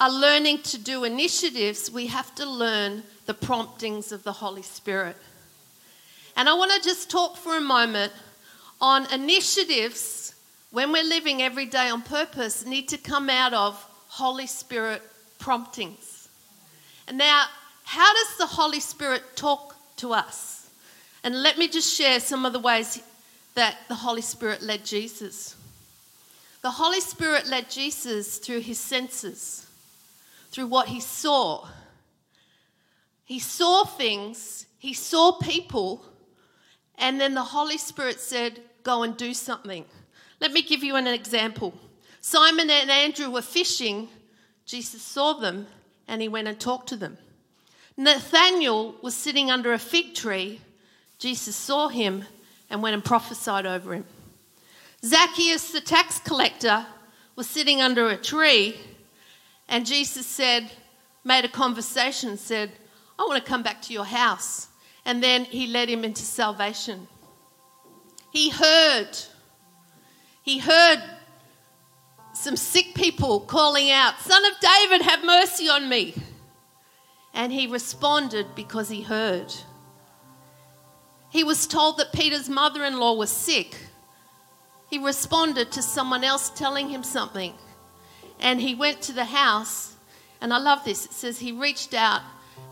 are 0.00 0.10
learning 0.10 0.62
to 0.62 0.78
do 0.78 1.04
initiatives, 1.04 1.90
we 1.90 2.06
have 2.06 2.34
to 2.36 2.48
learn 2.48 3.02
the 3.26 3.34
promptings 3.34 4.12
of 4.12 4.22
the 4.22 4.32
Holy 4.32 4.62
Spirit. 4.62 5.16
And 6.36 6.48
I 6.48 6.54
want 6.54 6.70
to 6.72 6.80
just 6.86 7.10
talk 7.10 7.36
for 7.36 7.56
a 7.56 7.60
moment 7.60 8.12
on 8.80 9.10
initiatives 9.12 10.34
when 10.70 10.92
we're 10.92 11.04
living 11.04 11.40
every 11.40 11.64
day 11.64 11.88
on 11.88 12.02
purpose 12.02 12.66
need 12.66 12.88
to 12.88 12.98
come 12.98 13.30
out 13.30 13.54
of 13.54 13.74
Holy 14.08 14.46
Spirit 14.46 15.02
promptings. 15.38 16.28
And 17.08 17.16
now, 17.16 17.46
how 17.84 18.12
does 18.12 18.36
the 18.36 18.46
Holy 18.46 18.80
Spirit 18.80 19.22
talk 19.36 19.74
to 19.96 20.12
us? 20.12 20.68
And 21.24 21.42
let 21.42 21.56
me 21.56 21.68
just 21.68 21.96
share 21.96 22.20
some 22.20 22.44
of 22.44 22.52
the 22.52 22.58
ways 22.58 23.02
that 23.54 23.76
the 23.88 23.94
Holy 23.94 24.22
Spirit 24.22 24.60
led 24.60 24.84
Jesus. 24.84 25.56
The 26.62 26.70
Holy 26.70 27.00
Spirit 27.00 27.46
led 27.46 27.70
Jesus 27.70 28.38
through 28.38 28.60
his 28.60 28.78
senses, 28.78 29.66
through 30.50 30.66
what 30.66 30.88
he 30.88 31.00
saw. 31.00 31.66
He 33.24 33.38
saw 33.38 33.84
things, 33.84 34.66
he 34.78 34.92
saw 34.92 35.32
people, 35.32 36.04
and 36.98 37.20
then 37.20 37.34
the 37.34 37.42
Holy 37.42 37.78
Spirit 37.78 38.20
said, 38.20 38.60
Go 38.82 39.02
and 39.02 39.16
do 39.16 39.34
something. 39.34 39.84
Let 40.40 40.52
me 40.52 40.62
give 40.62 40.84
you 40.84 40.96
an 40.96 41.06
example. 41.06 41.74
Simon 42.20 42.70
and 42.70 42.90
Andrew 42.90 43.30
were 43.30 43.42
fishing. 43.42 44.08
Jesus 44.64 45.02
saw 45.02 45.32
them 45.34 45.66
and 46.06 46.22
he 46.22 46.28
went 46.28 46.48
and 46.48 46.58
talked 46.58 46.88
to 46.90 46.96
them. 46.96 47.18
Nathanael 47.96 48.94
was 49.02 49.14
sitting 49.14 49.50
under 49.50 49.72
a 49.72 49.78
fig 49.78 50.14
tree. 50.14 50.60
Jesus 51.18 51.56
saw 51.56 51.88
him 51.88 52.24
and 52.68 52.82
went 52.82 52.94
and 52.94 53.04
prophesied 53.04 53.66
over 53.66 53.94
him. 53.94 54.04
Zacchaeus, 55.04 55.72
the 55.72 55.80
tax 55.80 56.18
collector, 56.18 56.86
was 57.36 57.46
sitting 57.46 57.80
under 57.80 58.08
a 58.08 58.16
tree, 58.16 58.76
and 59.68 59.86
Jesus 59.86 60.26
said, 60.26 60.70
made 61.24 61.44
a 61.44 61.48
conversation, 61.48 62.36
said, 62.36 62.72
I 63.18 63.24
want 63.24 63.42
to 63.42 63.48
come 63.48 63.62
back 63.62 63.82
to 63.82 63.92
your 63.92 64.04
house. 64.04 64.68
And 65.06 65.22
then 65.22 65.44
he 65.44 65.68
led 65.68 65.88
him 65.88 66.04
into 66.04 66.22
salvation. 66.22 67.06
He 68.32 68.50
heard, 68.50 69.16
he 70.42 70.58
heard 70.58 71.02
some 72.34 72.56
sick 72.56 72.94
people 72.94 73.40
calling 73.40 73.90
out, 73.90 74.18
Son 74.20 74.44
of 74.44 74.52
David, 74.60 75.02
have 75.02 75.24
mercy 75.24 75.68
on 75.68 75.88
me. 75.88 76.14
And 77.32 77.52
he 77.52 77.68
responded 77.68 78.54
because 78.54 78.88
he 78.88 79.02
heard. 79.02 79.54
He 81.30 81.44
was 81.44 81.66
told 81.66 81.98
that 81.98 82.12
Peter's 82.12 82.48
mother 82.48 82.84
in 82.84 82.98
law 82.98 83.14
was 83.14 83.30
sick. 83.30 83.76
He 84.90 84.98
responded 84.98 85.70
to 85.72 85.82
someone 85.82 86.24
else 86.24 86.50
telling 86.50 86.88
him 86.88 87.04
something. 87.04 87.54
And 88.40 88.60
he 88.60 88.74
went 88.74 89.02
to 89.02 89.12
the 89.12 89.26
house, 89.26 89.94
and 90.40 90.52
I 90.52 90.58
love 90.58 90.84
this. 90.84 91.06
It 91.06 91.12
says 91.12 91.38
he 91.38 91.52
reached 91.52 91.94
out 91.94 92.22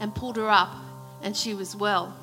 and 0.00 0.14
pulled 0.14 0.36
her 0.36 0.50
up, 0.50 0.74
and 1.22 1.36
she 1.36 1.54
was 1.54 1.76
well. 1.76 2.14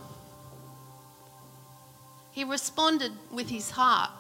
He 2.32 2.44
responded 2.44 3.12
with 3.32 3.50
his 3.50 3.70
heart. 3.70 4.12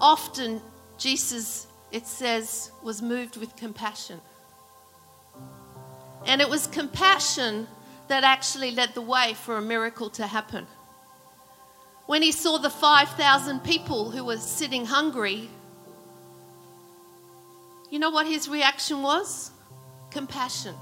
Often, 0.00 0.60
Jesus, 0.98 1.66
it 1.90 2.06
says, 2.06 2.70
was 2.82 3.02
moved 3.02 3.36
with 3.36 3.54
compassion. 3.56 4.20
And 6.26 6.40
it 6.40 6.48
was 6.48 6.66
compassion 6.66 7.66
that 8.08 8.24
actually 8.24 8.70
led 8.70 8.94
the 8.94 9.02
way 9.02 9.34
for 9.34 9.56
a 9.56 9.62
miracle 9.62 10.10
to 10.10 10.26
happen. 10.26 10.66
When 12.06 12.22
he 12.22 12.32
saw 12.32 12.58
the 12.58 12.70
5,000 12.70 13.60
people 13.60 14.10
who 14.10 14.24
were 14.24 14.38
sitting 14.38 14.86
hungry, 14.86 15.48
you 17.90 17.98
know 17.98 18.10
what 18.10 18.26
his 18.26 18.48
reaction 18.48 19.02
was? 19.02 19.50
Compassion. 20.10 20.74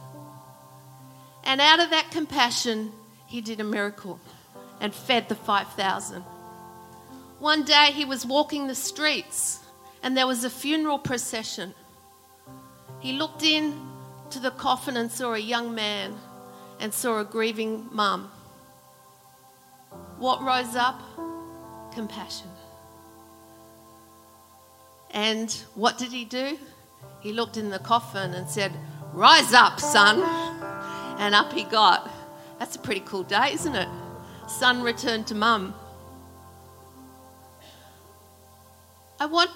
And 1.44 1.60
out 1.60 1.80
of 1.80 1.90
that 1.90 2.10
compassion, 2.10 2.92
he 3.26 3.40
did 3.40 3.60
a 3.60 3.64
miracle 3.64 4.20
and 4.80 4.94
fed 4.94 5.28
the 5.28 5.34
5,000. 5.34 6.22
One 7.38 7.64
day 7.64 7.90
he 7.92 8.04
was 8.04 8.26
walking 8.26 8.66
the 8.66 8.74
streets 8.74 9.60
and 10.02 10.16
there 10.16 10.26
was 10.26 10.44
a 10.44 10.50
funeral 10.50 10.98
procession. 10.98 11.74
He 13.00 13.12
looked 13.12 13.42
in 13.42 13.78
to 14.30 14.38
the 14.38 14.50
coffin 14.50 14.96
and 14.96 15.10
saw 15.10 15.34
a 15.34 15.38
young 15.38 15.74
man 15.74 16.14
and 16.78 16.92
saw 16.92 17.18
a 17.18 17.24
grieving 17.24 17.88
mum. 17.92 18.30
What 20.18 20.42
rose 20.42 20.76
up? 20.76 21.00
Compassion. 21.94 22.48
And 25.10 25.50
what 25.74 25.98
did 25.98 26.12
he 26.12 26.24
do? 26.24 26.58
He 27.20 27.32
looked 27.32 27.56
in 27.56 27.70
the 27.70 27.78
coffin 27.78 28.34
and 28.34 28.48
said, 28.48 28.72
Rise 29.12 29.52
up, 29.52 29.80
son. 29.80 30.22
And 31.18 31.34
up 31.34 31.52
he 31.52 31.64
got. 31.64 32.10
That's 32.58 32.76
a 32.76 32.78
pretty 32.78 33.00
cool 33.00 33.24
day, 33.24 33.52
isn't 33.52 33.74
it? 33.74 33.88
Son 34.50 34.82
returned 34.82 35.28
to 35.28 35.34
mum. 35.34 35.74
I 39.20 39.26
want 39.26 39.50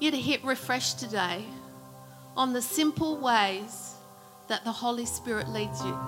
you 0.00 0.10
to 0.10 0.20
hit 0.20 0.44
refresh 0.44 0.92
today 0.94 1.44
on 2.36 2.52
the 2.52 2.60
simple 2.60 3.16
ways 3.16 3.94
that 4.48 4.62
the 4.64 4.70
Holy 4.70 5.06
Spirit 5.06 5.48
leads 5.48 5.82
you. 5.82 5.98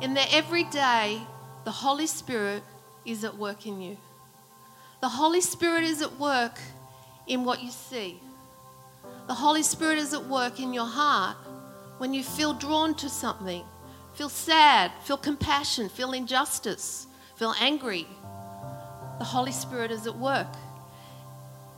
In 0.00 0.14
the 0.14 0.34
everyday, 0.34 1.20
the 1.64 1.70
Holy 1.70 2.06
Spirit 2.06 2.62
is 3.04 3.22
at 3.22 3.36
work 3.36 3.66
in 3.66 3.82
you. 3.82 3.98
The 5.02 5.10
Holy 5.10 5.42
Spirit 5.42 5.84
is 5.84 6.00
at 6.00 6.18
work 6.18 6.58
in 7.26 7.44
what 7.44 7.62
you 7.62 7.70
see. 7.70 8.18
The 9.28 9.34
Holy 9.34 9.62
Spirit 9.62 9.98
is 9.98 10.14
at 10.14 10.24
work 10.24 10.58
in 10.58 10.72
your 10.72 10.86
heart 10.86 11.36
when 11.98 12.14
you 12.14 12.24
feel 12.24 12.54
drawn 12.54 12.94
to 12.94 13.10
something, 13.10 13.62
feel 14.14 14.30
sad, 14.30 14.90
feel 15.04 15.18
compassion, 15.18 15.90
feel 15.90 16.12
injustice, 16.12 17.06
feel 17.40 17.54
angry. 17.58 18.06
The 19.18 19.24
Holy 19.24 19.50
Spirit 19.50 19.90
is 19.90 20.06
at 20.06 20.14
work. 20.14 20.54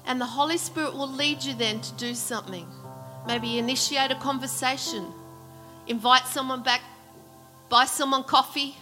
And 0.07 0.20
the 0.20 0.27
Holy 0.27 0.59
Spirit 0.59 0.92
will 0.92 1.09
lead 1.11 1.44
you 1.44 1.55
then 1.55 1.81
to 1.81 1.92
do 1.94 2.14
something. 2.14 2.66
Maybe 3.29 3.59
initiate 3.59 4.11
a 4.11 4.16
conversation, 4.16 5.07
invite 5.87 6.27
someone 6.27 6.64
back 6.64 6.81
buy 7.68 7.85
someone 7.87 8.25
coffee. 8.25 8.77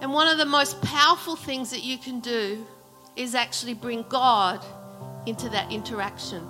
And 0.00 0.12
one 0.14 0.28
of 0.28 0.38
the 0.38 0.46
most 0.46 0.80
powerful 0.80 1.34
things 1.34 1.70
that 1.70 1.82
you 1.82 1.98
can 1.98 2.20
do 2.20 2.64
is 3.14 3.34
actually 3.34 3.74
bring 3.74 4.04
God 4.08 4.64
into 5.26 5.48
that 5.50 5.70
interaction. 5.72 6.46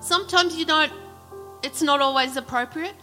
Sometimes 0.00 0.56
you 0.56 0.64
don't, 0.64 0.92
it's 1.62 1.82
not 1.82 2.00
always 2.00 2.36
appropriate. 2.36 2.96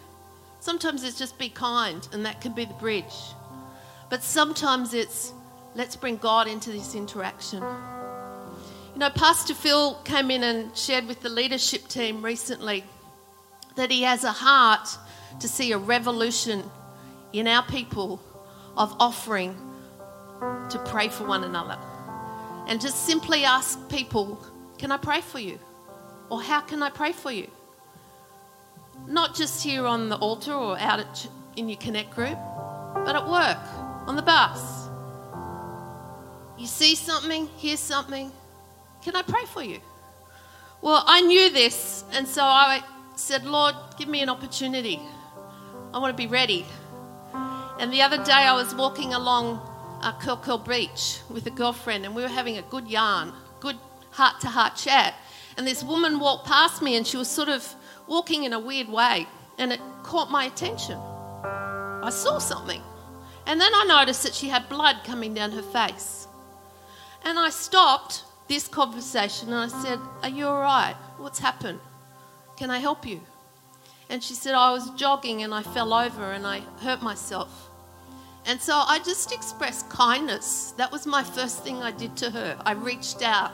Sometimes 0.59 1.03
it's 1.03 1.17
just 1.17 1.37
be 1.37 1.47
kind, 1.47 2.05
and 2.11 2.25
that 2.25 2.41
can 2.41 2.53
be 2.53 2.65
the 2.65 2.73
bridge. 2.73 3.15
But 4.11 4.23
sometimes 4.23 4.93
it's 4.93 5.31
let's 5.73 5.95
bring 5.95 6.17
God 6.17 6.49
into 6.49 6.69
this 6.69 6.95
interaction. 6.95 7.63
You 8.93 8.99
know, 8.99 9.09
Pastor 9.09 9.53
Phil 9.53 9.95
came 10.03 10.29
in 10.29 10.43
and 10.43 10.75
shared 10.77 11.07
with 11.07 11.21
the 11.21 11.29
leadership 11.29 11.87
team 11.87 12.21
recently 12.21 12.83
that 13.77 13.89
he 13.89 14.03
has 14.03 14.25
a 14.25 14.33
heart 14.33 14.85
to 15.39 15.47
see 15.47 15.71
a 15.71 15.77
revolution 15.77 16.61
in 17.31 17.47
our 17.47 17.63
people 17.63 18.21
of 18.75 18.93
offering 18.99 19.55
to 20.69 20.83
pray 20.87 21.07
for 21.07 21.25
one 21.25 21.45
another. 21.45 21.77
And 22.67 22.81
just 22.81 23.05
simply 23.05 23.45
ask 23.45 23.79
people, 23.89 24.45
Can 24.77 24.91
I 24.91 24.97
pray 24.97 25.21
for 25.21 25.39
you? 25.39 25.57
Or 26.29 26.41
how 26.41 26.59
can 26.59 26.83
I 26.83 26.89
pray 26.89 27.13
for 27.13 27.31
you? 27.31 27.49
Not 29.07 29.35
just 29.35 29.63
here 29.63 29.85
on 29.85 30.09
the 30.09 30.17
altar 30.17 30.53
or 30.53 30.77
out 30.79 30.99
at, 30.99 31.27
in 31.55 31.69
your 31.69 31.77
connect 31.77 32.11
group, 32.11 32.37
but 32.93 33.15
at 33.15 33.27
work, 33.27 33.80
on 34.07 34.15
the 34.15 34.21
bus. 34.21 34.87
You 36.57 36.67
see 36.67 36.95
something, 36.95 37.47
hear 37.57 37.77
something, 37.77 38.31
can 39.01 39.15
I 39.15 39.23
pray 39.23 39.45
for 39.45 39.63
you? 39.63 39.79
Well, 40.81 41.03
I 41.07 41.21
knew 41.21 41.51
this, 41.51 42.03
and 42.11 42.27
so 42.27 42.43
I 42.43 42.83
said, 43.15 43.45
Lord, 43.45 43.75
give 43.97 44.07
me 44.07 44.21
an 44.21 44.29
opportunity. 44.29 44.99
I 45.93 45.99
want 45.99 46.15
to 46.15 46.17
be 46.17 46.27
ready. 46.27 46.65
And 47.79 47.91
the 47.91 48.01
other 48.01 48.17
day 48.23 48.31
I 48.31 48.53
was 48.53 48.75
walking 48.75 49.13
along 49.13 49.59
uh, 50.01 50.13
Curl 50.19 50.57
Beach 50.57 51.19
with 51.29 51.45
a 51.47 51.51
girlfriend 51.51 52.05
and 52.05 52.15
we 52.15 52.21
were 52.21 52.27
having 52.27 52.57
a 52.57 52.61
good 52.63 52.87
yarn, 52.87 53.33
good 53.59 53.77
heart 54.11 54.39
to 54.41 54.47
heart 54.47 54.75
chat. 54.75 55.15
And 55.57 55.67
this 55.67 55.83
woman 55.83 56.19
walked 56.19 56.47
past 56.47 56.81
me 56.81 56.95
and 56.95 57.05
she 57.05 57.17
was 57.17 57.27
sort 57.27 57.49
of 57.49 57.75
walking 58.07 58.43
in 58.43 58.53
a 58.53 58.59
weird 58.59 58.87
way 58.87 59.27
and 59.57 59.71
it 59.73 59.79
caught 60.03 60.31
my 60.31 60.45
attention. 60.45 60.97
I 60.97 62.09
saw 62.11 62.39
something. 62.39 62.81
And 63.51 63.59
then 63.59 63.75
I 63.75 63.83
noticed 63.83 64.23
that 64.23 64.33
she 64.33 64.47
had 64.47 64.69
blood 64.69 65.03
coming 65.03 65.33
down 65.33 65.51
her 65.51 65.61
face. 65.61 66.25
And 67.25 67.37
I 67.37 67.49
stopped 67.49 68.23
this 68.47 68.69
conversation 68.69 69.51
and 69.51 69.57
I 69.57 69.67
said, 69.67 69.99
Are 70.23 70.29
you 70.29 70.47
all 70.47 70.61
right? 70.61 70.95
What's 71.17 71.39
happened? 71.39 71.81
Can 72.55 72.69
I 72.69 72.77
help 72.77 73.05
you? 73.05 73.19
And 74.09 74.23
she 74.23 74.35
said, 74.35 74.55
I 74.55 74.71
was 74.71 74.89
jogging 74.91 75.43
and 75.43 75.53
I 75.53 75.63
fell 75.63 75.93
over 75.93 76.31
and 76.31 76.47
I 76.47 76.61
hurt 76.79 77.01
myself. 77.01 77.69
And 78.45 78.61
so 78.61 78.73
I 78.73 78.99
just 78.99 79.33
expressed 79.33 79.89
kindness. 79.89 80.71
That 80.77 80.89
was 80.89 81.05
my 81.05 81.21
first 81.21 81.61
thing 81.61 81.83
I 81.83 81.91
did 81.91 82.15
to 82.23 82.29
her. 82.29 82.57
I 82.65 82.71
reached 82.71 83.21
out 83.21 83.51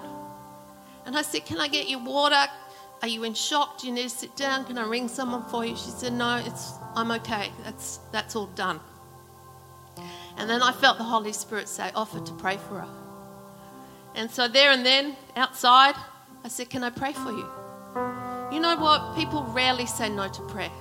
and 1.08 1.18
I 1.18 1.24
said, 1.24 1.44
Can 1.48 1.58
I 1.58 1.68
get 1.68 1.90
you 1.90 1.98
water? 1.98 2.46
Are 3.02 3.08
you 3.08 3.24
in 3.24 3.34
shock? 3.34 3.80
Do 3.80 3.88
you 3.88 3.94
need 3.94 4.04
to 4.04 4.10
sit 4.10 4.36
down? 4.36 4.66
Can 4.66 4.78
I 4.78 4.88
ring 4.88 5.08
someone 5.08 5.46
for 5.46 5.66
you? 5.66 5.76
She 5.76 5.90
said, 5.90 6.14
No, 6.14 6.38
it's, 6.46 6.74
I'm 6.96 7.10
okay. 7.14 7.52
That's, 7.64 7.98
that's 8.12 8.36
all 8.36 8.46
done. 8.54 8.80
And 10.38 10.50
then 10.50 10.62
I 10.62 10.71
felt 10.71 10.97
the 10.97 11.04
Holy 11.04 11.34
Spirit 11.34 11.67
say, 11.67 11.91
Offer 11.95 12.19
to 12.21 12.34
pray 12.34 12.58
for 12.58 12.80
her. 12.80 12.88
And 14.15 14.30
so 14.30 14.47
there 14.47 14.71
and 14.71 14.86
then, 14.86 15.15
outside, 15.36 15.95
I 16.43 16.47
said, 16.47 16.69
Can 16.69 16.84
I 16.84 16.89
pray 16.89 17.13
for 17.13 17.32
you? 17.32 17.47
You 18.52 18.60
know 18.60 18.78
what? 18.78 19.15
People 19.15 19.43
rarely 19.43 19.86
say 19.86 20.10
no 20.10 20.28
to 20.28 20.41
prayer. 20.43 20.71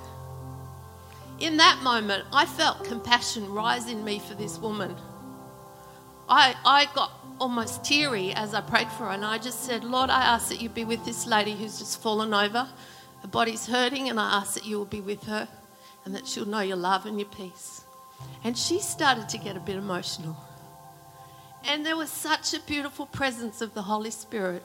In 1.39 1.57
that 1.57 1.81
moment, 1.83 2.23
I 2.33 2.45
felt 2.45 2.83
compassion 2.83 3.51
rise 3.51 3.89
in 3.89 4.03
me 4.03 4.19
for 4.19 4.33
this 4.33 4.57
woman. 4.57 4.95
I, 6.29 6.55
I 6.65 6.87
got 6.93 7.11
almost 7.39 7.83
teary 7.83 8.33
as 8.33 8.53
I 8.53 8.61
prayed 8.61 8.89
for 8.89 9.05
her, 9.05 9.11
and 9.11 9.23
I 9.23 9.37
just 9.37 9.63
said, 9.63 9.83
Lord, 9.83 10.09
I 10.09 10.21
ask 10.21 10.49
that 10.49 10.61
you 10.61 10.69
be 10.69 10.83
with 10.83 11.05
this 11.05 11.27
lady 11.27 11.53
who's 11.53 11.77
just 11.77 12.01
fallen 12.01 12.33
over. 12.33 12.67
Her 13.21 13.27
body's 13.27 13.67
hurting, 13.67 14.09
and 14.09 14.19
I 14.19 14.37
ask 14.37 14.55
that 14.55 14.65
you 14.65 14.77
will 14.77 14.85
be 14.85 15.01
with 15.01 15.23
her 15.23 15.47
and 16.05 16.15
that 16.15 16.25
she'll 16.25 16.47
know 16.47 16.61
your 16.61 16.77
love 16.77 17.05
and 17.05 17.19
your 17.19 17.29
peace. 17.29 17.81
And 18.43 18.57
she 18.57 18.79
started 18.79 19.29
to 19.29 19.37
get 19.37 19.57
a 19.57 19.59
bit 19.59 19.75
emotional. 19.75 20.37
And 21.65 21.85
there 21.85 21.97
was 21.97 22.09
such 22.09 22.53
a 22.53 22.59
beautiful 22.61 23.05
presence 23.05 23.61
of 23.61 23.73
the 23.73 23.81
Holy 23.81 24.11
Spirit 24.11 24.63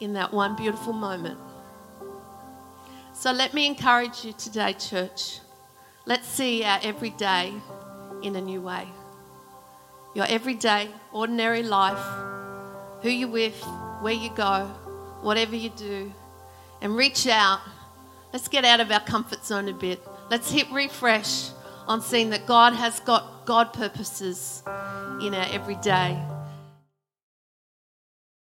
in 0.00 0.12
that 0.12 0.32
one 0.32 0.54
beautiful 0.54 0.92
moment. 0.92 1.38
So 3.12 3.32
let 3.32 3.54
me 3.54 3.66
encourage 3.66 4.24
you 4.24 4.32
today, 4.32 4.74
church. 4.74 5.40
Let's 6.04 6.28
see 6.28 6.62
our 6.62 6.78
everyday 6.82 7.52
in 8.22 8.36
a 8.36 8.40
new 8.40 8.60
way. 8.60 8.86
Your 10.14 10.26
everyday, 10.26 10.90
ordinary 11.12 11.62
life, 11.62 12.04
who 13.02 13.08
you're 13.08 13.28
with, 13.28 13.60
where 14.00 14.12
you 14.12 14.30
go, 14.30 14.66
whatever 15.22 15.56
you 15.56 15.70
do, 15.70 16.12
and 16.80 16.94
reach 16.94 17.26
out. 17.26 17.60
Let's 18.32 18.48
get 18.48 18.64
out 18.64 18.80
of 18.80 18.90
our 18.90 19.00
comfort 19.00 19.44
zone 19.44 19.68
a 19.68 19.72
bit. 19.72 20.06
Let's 20.30 20.50
hit 20.50 20.70
refresh 20.70 21.48
on 21.86 22.00
seeing 22.00 22.30
that 22.30 22.46
God 22.46 22.72
has 22.72 23.00
got 23.00 23.46
God 23.46 23.72
purposes 23.72 24.62
in 25.20 25.34
our 25.34 25.46
everyday. 25.50 26.20